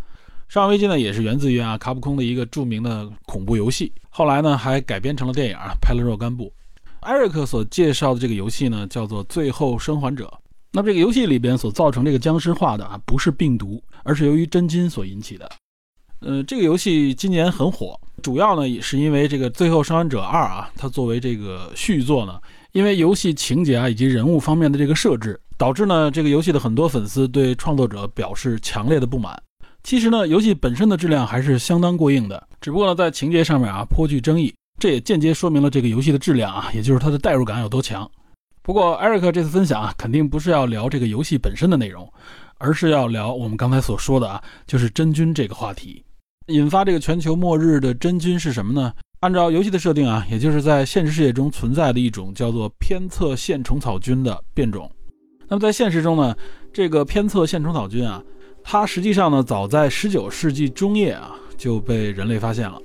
[0.50, 6.52] 生化危机》呢，也是源自于啊卡普空的一个著名的恐怖游戏，后来呢还改编成了电影啊，拍了若干部。
[7.02, 10.26] 艾瑞克所介绍的这个游戏呢，叫做《最后生还者》。
[10.72, 15.48] 那么这个游戏里边所造成这个僵尸化的啊，不是病毒，而是由于真菌所引起的。
[16.22, 29.40] 呃，这个游戏今年很火，主要呢也是因为这个《最后生还者二》啊，它作为这个续作呢，因为游戏情节啊以及人物方面的这个设置，导致呢这个游戏的很多粉丝对创作者表示强烈的不满。
[29.84, 38.10] 其实呢，游戏本身的质量还是相当过硬的，只不过呢在情节上面啊颇具争议，这也间接说明了这个游戏的质量啊，也就是它的代入感有多强。
[38.62, 42.08] 不过艾瑞克这次分享啊，肯定不是要聊这个游戏本身的内容，
[42.58, 46.04] 而是要聊我们刚才所说的啊，就是真菌这个话题。
[46.48, 48.94] 引发这个全球末日的真菌是什么呢？
[49.22, 54.89] 按照游戏的设定啊，也就是在现实世界中存在的一种叫做偏侧线虫草菌的变种。
[55.48, 56.36] 那么在现实中呢，
[56.72, 58.22] 这个偏侧线虫草菌啊，
[58.63, 62.80] 它实际上呢，早在19世纪中叶啊就被人类发现了。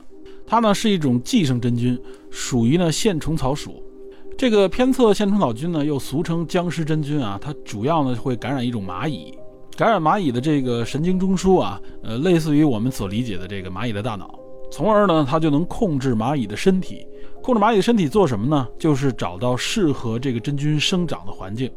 [0.46, 1.98] 它呢是一种寄生真菌，
[2.30, 3.82] 属于呢线虫草属。
[4.36, 9.32] 这个偏侧线虫草菌呢，又俗称僵尸真菌啊，它主要呢会感染一种蚂蚁。
[9.76, 14.38] 感染蚂蚁的这个神经中枢啊，呃，类似于我们所理解的这个蚂蚁的大脑，
[14.70, 17.06] 从而呢，它就能控制蚂蚁的身体。
[17.42, 18.66] 控制蚂蚁的身体做什么呢？
[18.78, 21.70] 就是找到适合这个真菌生长的环境。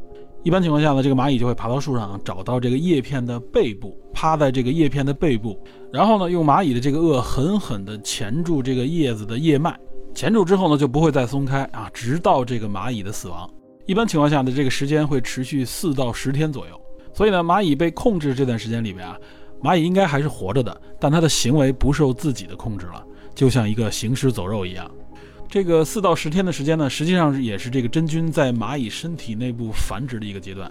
[0.48, 5.60] 一般情况下呢，这个蚂蚁就会爬到树上，找到这个叶片的背部，趴在这个叶片的背部，
[5.92, 9.78] 然后呢，用蚂蚁的这个颚狠狠地钳住这个叶子的叶脉，
[10.16, 13.46] 钳住之后呢，就不会再松开啊，直到这个蚂蚁的死亡。
[13.88, 16.82] 一般情况下呢，这个时间会持续四到十天左右。
[17.14, 19.18] 所以呢，蚂蚁被控制这段时间里面啊，
[19.62, 23.06] 蚂蚁应该还是活着的，但它的行为不受自己的控制了，
[23.36, 24.90] 就像一个行尸走肉一样。
[25.50, 30.70] 这个四到十天的时间呢，实际上也是这个真菌在蚂蚁身体内部繁殖的一个阶段。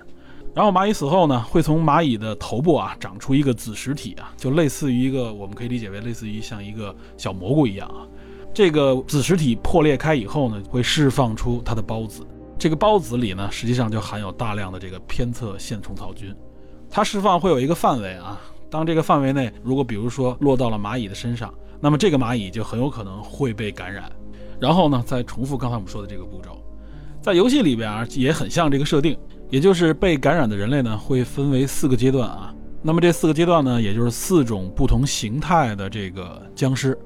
[0.54, 8.06] 然后蚂蚁死后呢，会从蚂蚁的头部啊长出一个子实体啊，就类似于一个，我们可以理解为类似于像一个小蘑菇一样啊。
[8.54, 12.26] 这个子实体破裂开以后呢，会释放出它的孢子。
[12.58, 16.34] 这个孢子里呢，实际上就含有大量的这个偏侧线虫草菌，
[16.90, 18.40] 它释放会有一个范围啊。
[18.70, 24.10] 当这个范围内，如果比如说落到了蚂蚁的身上，那么这个蚂蚁就很有可能会被感染。
[24.60, 26.58] 然后呢，再重复刚才我们说的这个步骤，
[27.22, 29.18] 在游戏里边啊，也很像这个设定，
[29.50, 32.52] 也就是被感染的人类呢，会分为四个阶段啊。
[32.82, 36.96] 那么这四个阶段呢，也就是四种不同形态的这个僵尸。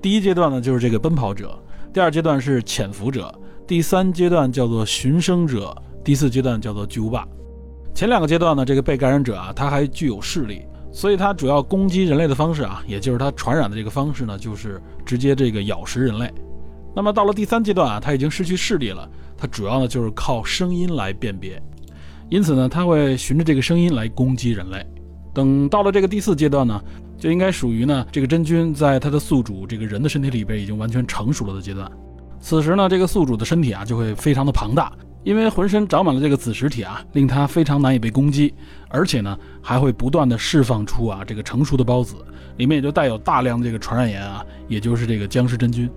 [0.00, 1.48] 第一阶段呢，就是这个奔跑者；
[1.92, 3.32] 第二阶段是潜伏者；
[3.66, 7.26] 第三阶段叫做寻生者；第四阶段叫做巨无霸。
[7.94, 10.62] 前两个阶段呢，这个被感染者啊，他还具有视力，
[10.92, 16.30] 所以他主要攻击人类的方式啊，也就是他传染的这个方式呢，就是直接这个咬食人类。
[16.94, 21.62] 那么到了第三阶段啊，他已经失去视力了，他主要呢就是靠声音来辨别，
[22.28, 24.86] 因此呢，他会循着这个声音来攻击人类。
[25.34, 26.78] 等到了这个第四阶段呢，
[27.16, 31.90] 就应该属于呢这个真菌在它的宿主这个人的身体里边已经完全成熟了的阶段。
[32.38, 34.92] 此时呢，这个宿主的身体啊就会非常的庞大，
[35.24, 38.52] 因为浑身长满了这个子实体啊，令它非常难以被攻击，
[38.90, 42.16] 而且呢还会不断的释放出啊这个成熟的孢子，
[42.58, 45.88] 里面也就带有大量的这个传染源啊，也就是这个僵尸真菌。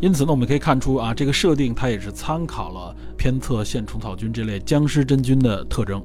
[0.00, 6.02] 因此呢，我们可以看出啊，这个设定它也是参考了偏侧线虫草菌这类僵尸真菌的特征。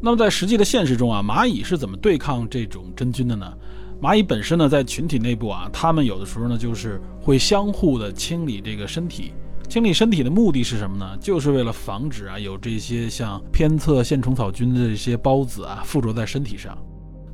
[0.00, 3.52] 那么在实际的现实中啊，蚂蚁是怎么对抗这种真菌的呢？
[4.00, 9.32] 蚂蚁本身呢，在群体内部啊，它们有的时候呢，就是会相互的清理这个身体。
[9.68, 11.16] 清理身体的目的是什么呢？
[11.20, 16.78] 就是为了防止啊，有这些像偏侧线虫草菌的这些孢子啊附着在身体上。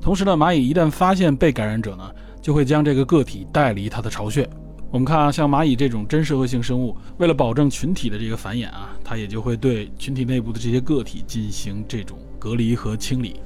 [0.01, 2.11] 同时呢，蚂蚁一旦发现被感染者呢，
[2.43, 4.49] 就会将这个个体带离它的巢穴。
[4.95, 13.41] 我们看啊，像蚂蚁这种真社会性生物，为了保证群体的这个繁衍啊，它也就会对群体内部的这些个体进行这种隔离和清理。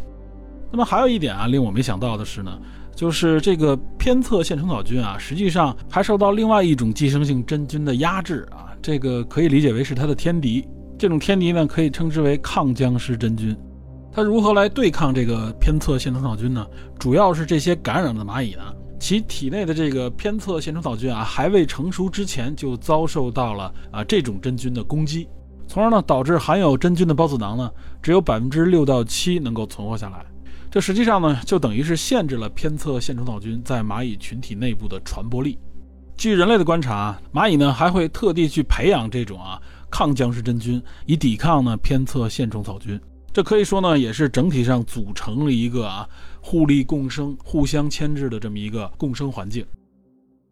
[0.70, 2.52] 那么还有一点啊，令我没想到的是呢，
[2.94, 10.68] 就是这个偏侧线虫草菌啊，实际上还受到另外一种寄生性真菌的压制啊，这个可以理解为是它的天敌。
[10.98, 13.56] 这种天敌呢，可以称之为抗僵尸真菌。
[14.12, 16.66] 它如何来对抗这个偏侧线虫草菌呢？
[16.98, 18.62] 主要是这些感染的蚂蚁呢。
[18.98, 25.28] 其体内的这个偏侧线虫草菌啊，还未成熟之前就遭受到了啊这种真菌的攻击，
[25.66, 27.70] 从而呢导致含有真菌的孢子囊呢
[28.02, 30.24] 只有百分之六到七能够存活下来。
[30.70, 35.58] 这实际上呢就等于是限制了偏侧线虫草菌在蚂蚁群体内部的传播力。
[36.16, 39.58] 据人类的观察，蚂蚁呢还会特地去培养这种啊
[39.88, 43.00] 抗僵尸真菌，以抵抗呢偏侧线虫草菌。
[43.38, 46.08] 这可以说呢也是整体上组成了一个啊。
[46.40, 49.64] 互利共生、互相牵制的这么一个共生环境。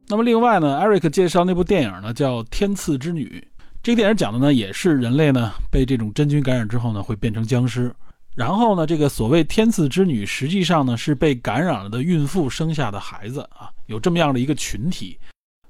[0.06, 3.44] 那么，另外呢，Eric 介绍那部电影呢，叫《天赐之女》。
[3.82, 7.92] 这个电影讲的呢，也是人类呢被这种真菌感染之后呢，会变成僵尸。
[8.36, 15.18] 然后呢，这个所谓天赐之女，实际上呢是被感染了的孕妇生下的孩子啊，有这么样的一个群体。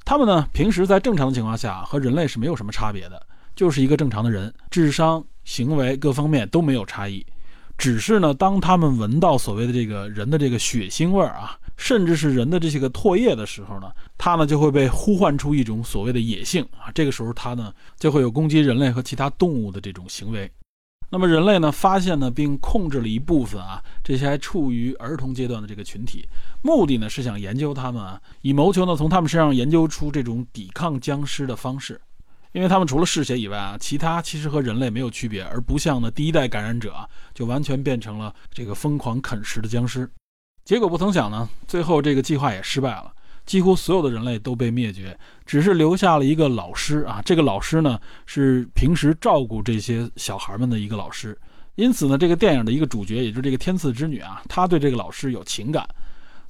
[0.04, 7.24] 他们呢，平时在正常的情况下和人类是没有什么差别的，就是一个正常的人，智商、行为各方面都没有差异。
[7.78, 16.90] 只是呢，当他们闻到所谓的这个人的这个血腥味儿啊，甚至是人的这些个唾液的时候呢，他呢就会被呼唤出一种所谓的野性啊。
[16.94, 20.50] 这个时候，他呢就会有攻击人类和其他动物的这种行为。
[21.10, 26.26] 那么人类呢发现呢并控制了一部分啊这些还处于儿童阶段的这个群体，
[26.62, 32.00] 目的呢是想研究他们啊，以谋求呢从他们身上研究出这种抵抗僵尸的方式。
[32.56, 40.08] 因为他们除了嗜血以外啊，其他其实和人类没有区别，而不像呢第一代感染者啊，就完全变成了这个疯狂啃食的僵尸。
[40.64, 43.12] 结果不曾想呢，最后这个计划也失败了，
[43.44, 45.14] 几乎所有的人类都被灭绝，
[45.44, 47.20] 只是留下了一个老师啊。
[47.26, 51.38] 这个老师呢是平时照顾这些小孩们的一个老师，
[51.74, 55.86] 因此呢，这个电影的一个主角，也就是这个天赐之女啊，她对这个老师有情感，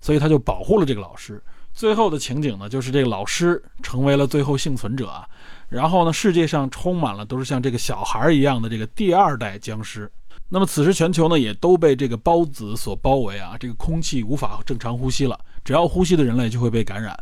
[0.00, 1.42] 所以她就保护了这个老师。
[1.74, 5.28] 最后的情景呢，就是这个老师成为了最后幸存者啊。
[5.68, 10.10] 然后呢，世界上充满了都是像这个小孩一样的这个第二代僵尸。
[10.48, 17.18] 那么此时全球呢也都被这个孢子所包围啊，这个空气无法正常呼吸了，只要呼吸的人类就会被感染。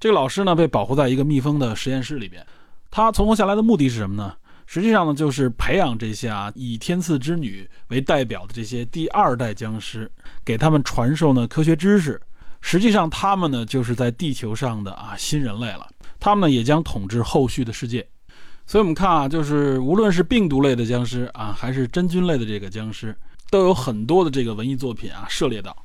[0.00, 2.44] 这个老师呢被保护在一个密封的实验室里边，
[2.90, 4.34] 他存活下来的目的是什么呢？
[4.66, 10.10] 实际上呢就是培养这些啊以天赐之女为代表的这些第二代僵尸，
[10.44, 12.20] 给他们传授呢科学知识。
[12.60, 15.88] 实际上他们呢就是在地球上的啊新人类了。
[16.20, 18.06] 他们也将统治后续的世界，
[18.66, 23.16] 所以我们看啊，就是无论是病毒类的僵尸啊，还是真菌类的这个僵尸，
[23.50, 25.76] 都有很多的这个文艺作品啊涉猎到。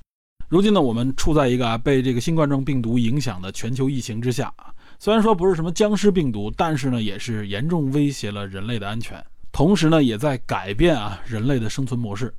[0.50, 12.34] 如今呢，我们处在一个啊被这个新冠状病毒影响的全球疫情之下啊，虽然说不是什么僵尸病毒，但是呢也是严重威胁了人类的安全，同时呢也在改变啊人类的生存模式。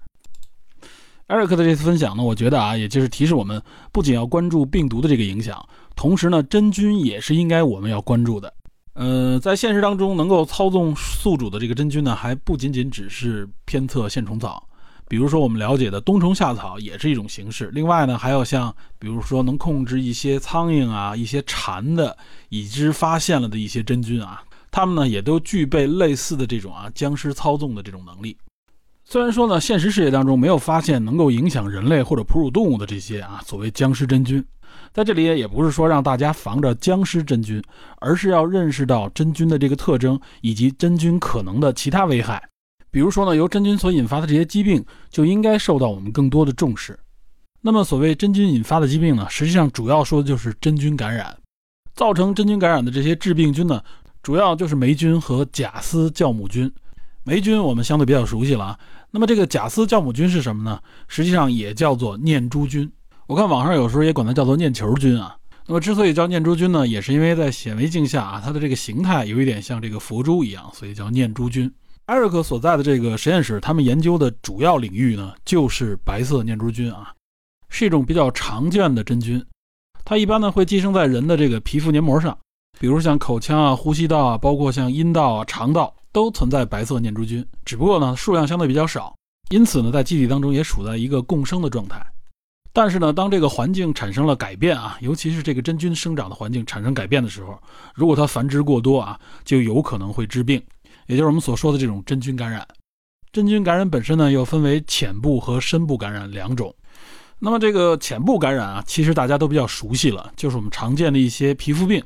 [1.27, 3.61] 艾瑞克的这次分享呢，我觉得啊，也就是提示我们，
[3.91, 5.67] 不仅要关注病毒的这个影响。
[5.97, 8.53] 同时呢，真菌也是应该我们要关注的。
[8.93, 14.69] 呃，在现实当中，能够操纵宿主的这个真菌呢，还不仅仅只是偏侧线虫草，
[15.09, 17.71] 比如说我们了解的冬虫夏草也是一种形式。
[17.73, 22.15] 另外呢，还有像比如说能控制一些苍蝇啊、一些蝉的
[22.51, 28.37] 已知发现了的一些真菌啊，它们呢也都具备类似的这种啊僵尸操纵的这种能力。
[29.07, 34.43] 虽然说呢，现实世界当中没有发现能够影响人类或者哺乳动物的这些啊所谓僵尸真菌，
[34.93, 37.63] 在这里也不是说让大家防着僵尸真菌，
[38.01, 42.43] 而是要认识到真菌的这个特征以及真菌可能的其他危害。
[42.91, 46.99] 比如说呢，由真菌所引发的这些疾病就应该受到我们更多的重视。
[47.61, 51.37] 那么，所谓真菌引发的疾病呢，实际上主要说的就是真菌感染。
[51.95, 53.83] 造成真菌感染的这些致病菌呢，
[54.23, 56.71] 主要就是霉菌和假丝酵母菌。
[57.25, 58.79] 霉菌我们相对比较熟悉了啊。
[59.11, 60.79] 那么这个假丝酵母菌是什么呢？
[61.09, 62.91] 实际上也叫做念珠菌。
[63.27, 65.37] 我看网上有时候也管它叫做念球菌啊。
[65.67, 71.73] 那么之所以叫念珠菌呢，也是因为在显微镜下啊，它的这个形态有一点像这个佛珠一样，所以叫念珠菌。
[72.05, 77.15] 艾瑞克所在的这个实验室，他们研究的主要领域呢，就是白色念珠菌啊，
[77.71, 79.43] 是一种比较常见的真菌。
[80.05, 82.37] 它一般呢会寄生在人的这个皮肤黏膜上，
[82.79, 89.13] 比如像口腔啊、呼吸道啊，包括像阴道啊、肠道都存在白色念珠菌，只不过呢数量相对比较少，
[89.51, 92.01] 因此呢在机体当中也处在一个共生的状态。
[92.73, 97.59] 但是呢，当这个环境产生了改变啊，尤其是这个真菌生长的环境产生改变的时候，
[97.95, 100.63] 如果它繁殖过多啊，就有可能会致病，
[101.07, 102.67] 也就是我们所说的这种真菌感染。
[103.33, 106.73] 真菌感染本身呢又分为浅部和深部感染两种。
[107.41, 112.03] 那么这个浅部感染啊，其实大家都比较熟悉了，就是我们常见的一些皮肤病，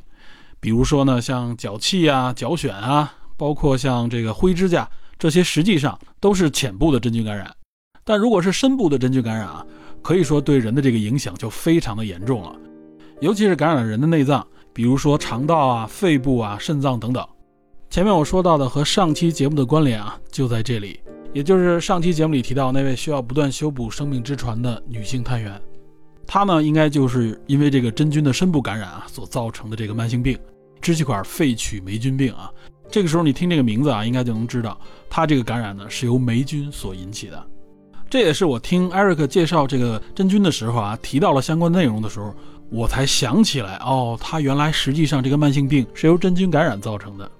[0.60, 4.86] 比如说呢，像脚气啊、脚癣啊，包括像这个灰指甲，
[5.18, 7.50] 这些实际上都是浅部的真菌感染。
[8.04, 9.64] 但如果是深部的真菌感染啊，
[10.02, 12.54] 可以说对人的这个影响就非常的严重了，
[13.20, 17.26] 尤其是感染了人的内脏，比如说肠道啊、肺部啊、肾脏等等。
[17.90, 21.00] 前面我说到的和上期节目的关联啊，就在这里。
[21.34, 25.60] 也就是上期节目里提到那位需要不断修补生命之船的女性探员，
[26.26, 30.38] 她呢应该就是因为这个真菌的深部感染啊所造成的这个慢性病——
[30.80, 32.50] 支气管肺曲霉菌病啊。
[32.90, 34.78] 这个时候你听这个名字啊，应该就能知道
[35.10, 37.46] 它这个感染呢是由霉菌所引起的。
[38.10, 42.34] 这也是我听艾瑞克介绍这个真菌的时候啊，提到了相关内容的时候，
[42.70, 47.30] 我才想起来哦，他原来实际上这个慢性病是由真菌感染造成的。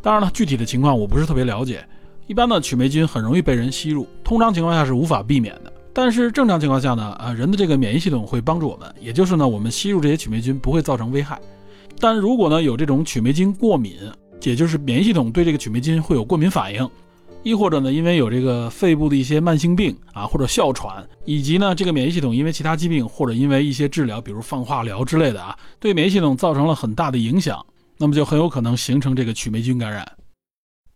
[0.00, 1.84] 当然了，具体的情况我不是特别了解。
[2.28, 5.72] 一般呢，曲霉菌很容易被人吸入，通常情况下是无法避免的。
[5.92, 11.40] 但是正常情况下呢，啊，人的这个免疫系统会帮助我们，也就是呢，我们吸入这些曲霉菌不会造成危害。
[11.98, 13.96] 但如果呢有这种曲霉菌过敏，
[14.42, 16.88] 也就是免疫系统对这个曲霉菌会有过敏反应，
[17.42, 27.64] 亦或者呢因为有这个肺部的一些慢性病啊，或者哮喘，以及呢这个免疫系统因为其他疾病或者因为一些治疗，比如放化疗之类的啊，对免疫系统造成了很大的影响，
[27.98, 30.06] 那么就很有可能形成这个曲霉菌感染。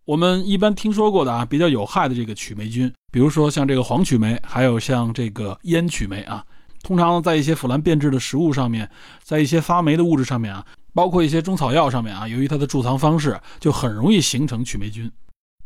[0.04, 6.44] 我们一般听说过的啊，比较有害的这个曲霉菌，比如说像这个黄曲霉，还有像这个烟曲霉啊，
[6.82, 8.90] 通常在一些腐烂变质的食物上面，
[9.22, 15.10] 在一些发霉的物质上面啊，包括一些中草药上面啊，由于它的贮藏方式，就很容易形成曲霉菌。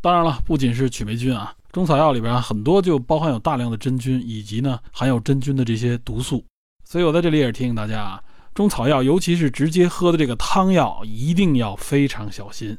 [0.00, 6.44] 当然了，不仅是曲霉菌啊，中草药里边很多就包含有大量的真菌，以及呢含有真菌的这些毒素。
[6.84, 8.22] 所以我在这里也是提醒大家啊，
[8.54, 12.76] 中草药，尤其是直接喝的这个汤药，一定要非常小心。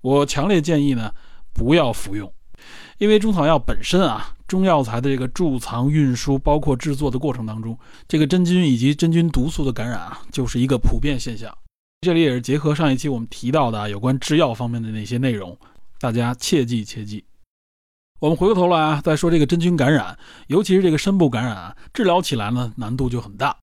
[0.00, 1.12] 我强烈建议呢，
[1.52, 2.32] 不要服用，
[2.98, 7.76] 因为中草药本身啊，中药材的这个贮藏、运输，包括制作的过程当中，
[8.06, 11.52] 这个真菌以及真菌毒素的感染啊，就是一个普遍现象。
[12.00, 15.58] 这里也是结合上一期我们提到的有关制药方面的那些内容，
[15.98, 17.24] 大家切记切记。
[18.20, 23.56] 我们回过头来啊，再说这个真菌感染，尤其是这个深部感染啊，治疗起来呢难度就很大。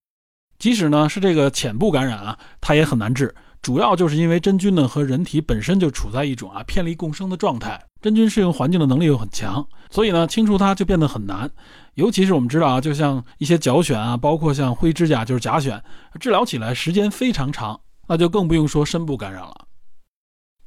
[0.59, 3.33] 即使呢是这个浅部感染啊，它也很难治。
[3.61, 11.49] 主要就是因为真菌呢和人体本身就处在一种啊偏离共生的状态，真菌适应环境的能力又很强，所以呢清除它就变得很难。
[11.93, 15.81] 尤其是我们知道啊，就像一些脚癣啊，包括像灰指甲就是甲癣，
[16.19, 19.67] 治疗起来时间非常长，那就更不用说深部感染了。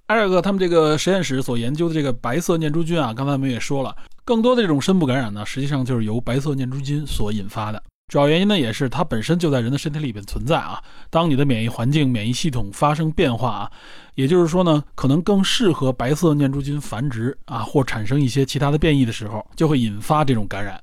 [0.06, 7.82] 艾尔克他们这个实验室所研究的这个白色念珠菌啊，刚才我们也说了，更多的这种深部感染呢，实际上就是由白色念珠菌所引发的。
[8.10, 10.82] 主要原因呢，也是它本身就在人的身体里边存在啊。
[11.10, 13.72] 当你的免疫环境、免疫系统发生变化啊，
[14.14, 20.82] 也就是说呢，可能更适合白色念珠菌繁殖啊，或产生一些其他的变异的时候，就会引发这种感染。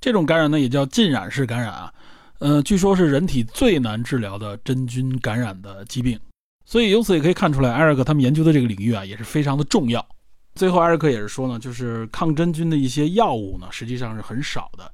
[0.00, 1.92] 这种感染呢，也叫浸染式感染啊。
[2.40, 6.18] 嗯，据说是人体最难治疗的真菌感染的疾病。
[6.64, 10.04] 所以由此也可以看出来，艾瑞克他们研究的这个领域啊，也是非常的重要。
[10.54, 14.90] 最后，艾瑞克也是说呢，就是抗真菌的一些药物呢，实际上是很少的。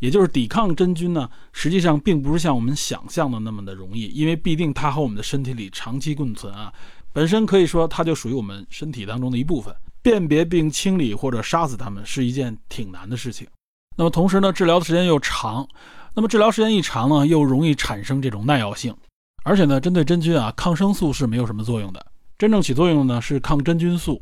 [0.00, 6.72] 也就是抵抗真菌呢，实际上并不是像我们想象的那么的容易，因为必定它和我们的身体里长期共存啊，
[7.12, 9.74] 本身可以说它就属于我们身体当中的一部分。
[10.00, 13.46] 辨别并清理或者杀死它们是一件挺难的事情。
[13.96, 15.66] 那么同时呢，治疗的时间又长，
[16.18, 18.92] 那么治疗时间一长呢，又容易产生这种耐药性。
[19.44, 22.04] 而且呢，针对真菌啊，抗生素是没有什么作用的，
[22.36, 24.20] 真正起作用的呢是抗真菌素。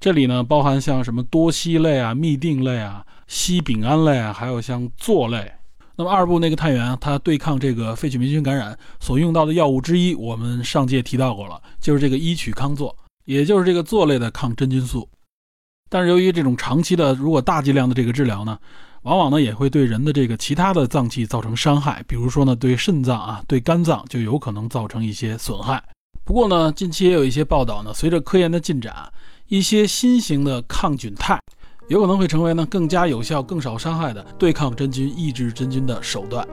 [0.00, 5.52] 这里呢包含像什么多烯类啊、嘧啶类啊、烯丙胺类啊，还有像唑类。
[5.96, 12.90] 那么二部那个探员，他对抗这个肺曲霉菌感染所用到的药物之一，我们上届提到过了，就是这个伊曲康唑，
[13.26, 15.06] 也就是这个唑类的抗真菌素。
[15.90, 18.58] 但是由于这种长期的，如果大剂量的这个治疗呢，
[19.04, 25.82] 往往呢也会对人的这个其他的脏器造成伤害，比如说呢对肾脏啊、对肝脏就有可能造成一些损害。
[26.24, 28.94] 不过呢，近期也有一些报道呢，随着科研的进展，
[29.46, 31.38] 一些新型的抗菌肽。
[31.88, 36.46] 有可能会成为呢更加有效、更少伤害的对抗真菌、抑制真菌的手段。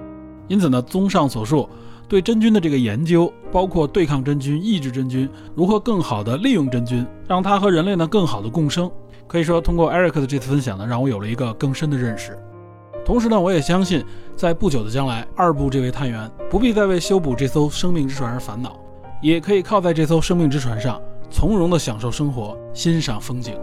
[0.50, 1.70] 因此呢，综上所述，
[2.10, 8.92] 对真菌的这个研究，包括对抗真菌、抑制真菌，如何更好的利用真菌，让它和人类呢更好的共生。
[9.32, 12.38] 可以说，通过 Eric 的这次分享呢，让我有了一个更深的认识。
[13.06, 14.04] 同时呢，我也相信，
[14.36, 18.78] 在不久的将来，二部这位探员不必再为修补这艘生命之船而烦恼，
[19.22, 23.58] 也可以靠在这艘生命之船上，从容的享受生活，欣赏风景。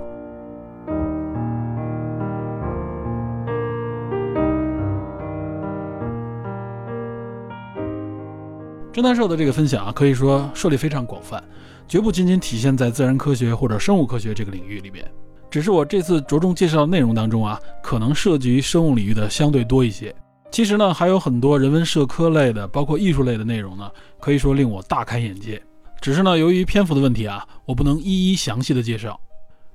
[8.91, 11.45] 侦探社的这个分享啊，可以说涉猎非常广泛，
[11.87, 15.07] 绝不仅仅体现在自然科学或者生物科学这个领域里边。
[15.51, 20.15] 只是我这次着重介绍的内容当中啊，可能涉及生物领域的相对多一些。
[20.51, 25.63] 其实呢，还有很多人文社科类的，包括艺术类的内容呢，可以说令我大开眼界。
[26.01, 29.19] 只是呢，由于篇幅的问题啊，我不能一一详细的介绍。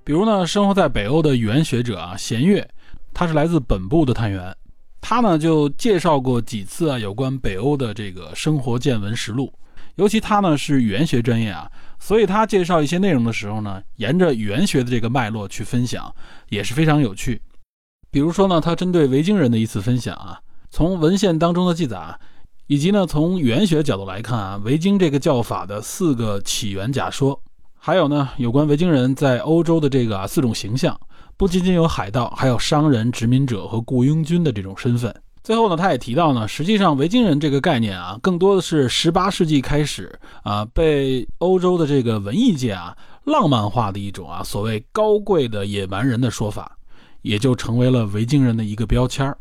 [0.03, 2.67] 比如呢，生活在北欧的语言学者啊，弦月，
[3.13, 4.55] 他是来自本部的探员。
[4.99, 9.53] 他呢就介绍过几次啊有关北欧的这个生活见闻实录，
[9.95, 11.69] 尤其他呢是语言学专业啊，
[12.05, 16.13] 所以他介绍一些内容的时候呢，沿着语言学的这个脉络去分享，
[16.49, 17.41] 也是非常有趣。
[18.11, 20.37] 比如说呢，他针对维京人的一次分享啊，
[20.69, 22.19] 从文献当中的记载啊，
[22.67, 27.41] 以及呢从语言学角度来看啊，维京这个叫法的四个起源假说，
[27.79, 30.99] 还有呢有关维京人在欧洲的这个啊四种形象。
[31.37, 35.15] 不仅仅有海盗，还有商人、殖民者和雇佣军的这种身份。
[35.43, 46.77] 最后呢，他也提到呢，实际上维京人这个概念啊，更多的是十八世纪开始啊，被欧洲的这个文艺界啊浪漫化的一种啊所谓高贵的野蛮人的说法，
[47.23, 49.37] 也就成为了维京人的一个标签儿。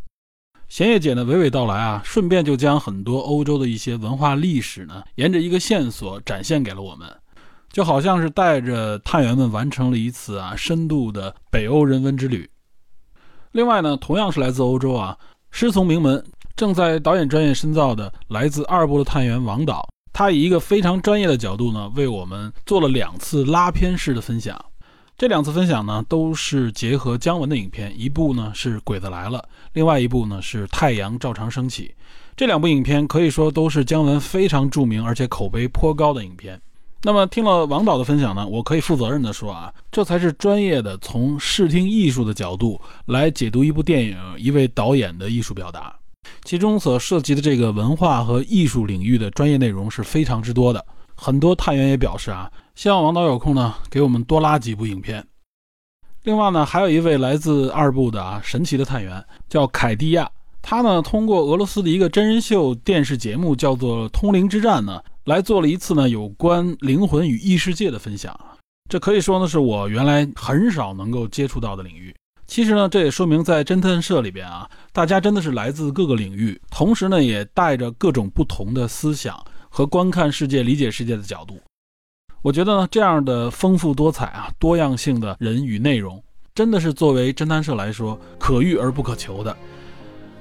[0.68, 7.08] 贤叶姐呢娓娓道来啊，顺便就将很多欧洲的一些文化历史呢，沿着一个线索展现给了我们。
[7.70, 12.50] 就好像是带着探员们完成了一次啊深度的北欧人文之旅。
[13.52, 15.16] 另外呢，同样是来自欧洲啊，
[15.54, 16.24] 师从名门，
[16.56, 24.58] 正在导演专业深造的来自二部的探员王导，他以一个非常专业的角度呢，为我们做了两次拉片式的分享。
[25.16, 29.38] 这两次分享呢，都是结合姜文的影片，一部呢是《鬼子来了》，
[29.74, 31.88] 另外一部呢是《太阳照常升起》。
[32.34, 36.60] 这两部影片可以说都是姜文非常著名而且口碑颇高的影片。
[37.04, 45.92] 那么听了王导的分享呢，我可以负责任的说啊，这才是专业的从视听艺术的角度来解读一部电影、一位导演的艺术表达，
[46.44, 50.84] 其中所涉及的这个文化和艺术领域的专业内容是非常之多的。
[51.16, 55.26] 很多探员也表示啊，希望王导有空呢给我们多拉几部影片。
[56.22, 60.30] 另外呢，还有一位来自二部的啊神奇的探员叫凯蒂亚，
[60.62, 65.02] 他呢通过俄罗斯的一个真人秀电视节目叫做《通灵之战》呢。
[65.24, 68.38] 来做了一次呢有关灵魂与异世界的分享，
[68.90, 72.14] 这可以说呢是我原来很少能够接触到的领域。
[72.44, 81.58] 其实呢，这也说明在侦探社里边啊，大家真的是来自各个领域，同时呢也带着各种不同的思想和观看世界、理解世界的角度。
[82.42, 89.56] 我觉得呢，这样的丰富多彩啊、多样性的人与内容，真的是作为侦探社来说可遇而不可求的。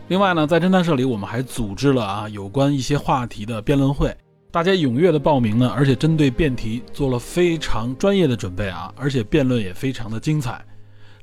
[0.08, 4.14] 另外呢，在侦探社里，我们还组织了啊有关一些话题的辩论会。
[4.52, 10.62] 大家踊跃的报名呢，而且针对辩题做了非常专业的准备啊，而且辩论也非常的精彩。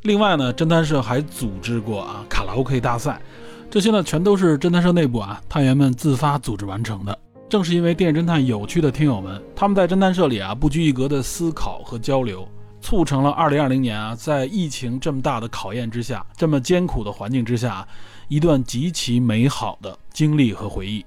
[0.03, 3.21] 另外呢，侦探社还组织过啊卡拉 OK 大赛，
[3.71, 7.19] 这些呢全都是侦探社内部啊探员们自发组织完成的。
[7.51, 12.49] 正是因为电影侦探有趣的听友们，他们在侦探社里啊不拘一格的思考和交流，
[12.81, 17.87] 促成了2020年啊在疫情这么大的考验之下，这么艰苦的环境之下，
[18.29, 21.05] 一段极其美好的经历和回忆。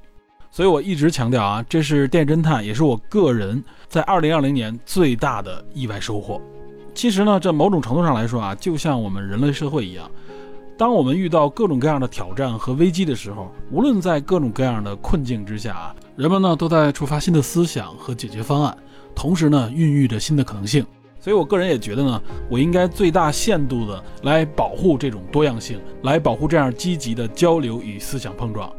[0.52, 6.41] 所以我一直强调啊，这是电侦探，也是我个人在二零二零年最大的意外收获。
[6.93, 10.12] 其实呢，这某种程度上来说啊，就像我们人类社会一样，
[10.78, 18.78] 当我们遇到各种各样的挑战和危机的时候，无论在各种各样的困境之下啊，人们呢都在触发新的思想和解决方案，
[19.16, 20.86] 同时呢孕育着新的可能性。
[21.18, 28.70] 所以我个人也觉得呢，我应该最大限度的来保护这种多样性，来保护这样积极的交流与思想碰撞。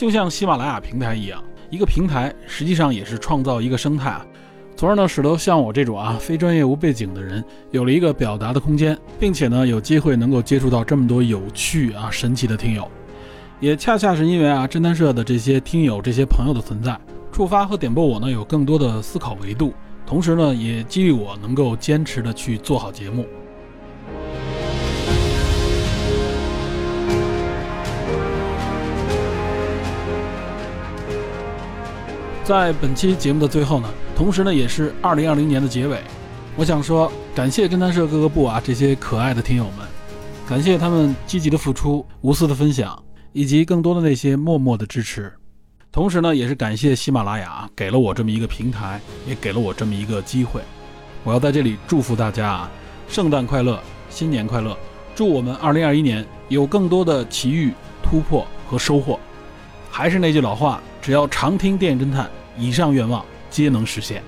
[0.00, 4.24] 就像喜马拉雅平台一样，一个平台实际上也是创造一个生态啊。
[4.74, 12.90] 从而呢，使得像我这种啊非专业无背景的人有了一个表达的空间，并且呢，有机会能够接触到这么多有趣啊神奇的听友。
[13.60, 16.98] 也恰恰是因为啊侦探社的这些听友、这些朋友的存在，
[17.30, 19.74] 触发和点拨我呢有更多的思考维度，
[20.06, 23.26] 同时呢，也激励我能够坚持的去做好节目。
[32.50, 36.02] 在本期节目的最后呢，同时呢，也是二零二零年的结尾，
[36.56, 39.86] 我想说，感谢侦探社各个部啊这些可爱的听友们，
[40.48, 43.00] 感谢他们积极的付出、无私的分享，
[43.32, 45.32] 以及更多的那些默默的支持。
[45.92, 50.60] 同时呢，也是感谢喜马拉雅给了我这么一个平台，也给了我这么一个机会。
[51.22, 52.70] 我要在这里祝福大家啊，
[53.06, 54.76] 圣诞快乐，新年快乐！
[55.14, 57.72] 祝我们二零二一年有更多的奇遇、
[58.02, 59.20] 突破和收获。
[59.88, 62.28] 还是那句老话，只要常听电影侦探。
[62.60, 64.22] 以上愿望皆能实现。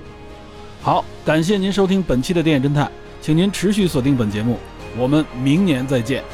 [0.80, 4.58] 好，感谢您收听本期的电影侦探，请您持续锁定本节目，
[4.96, 6.24] 我们明年再见。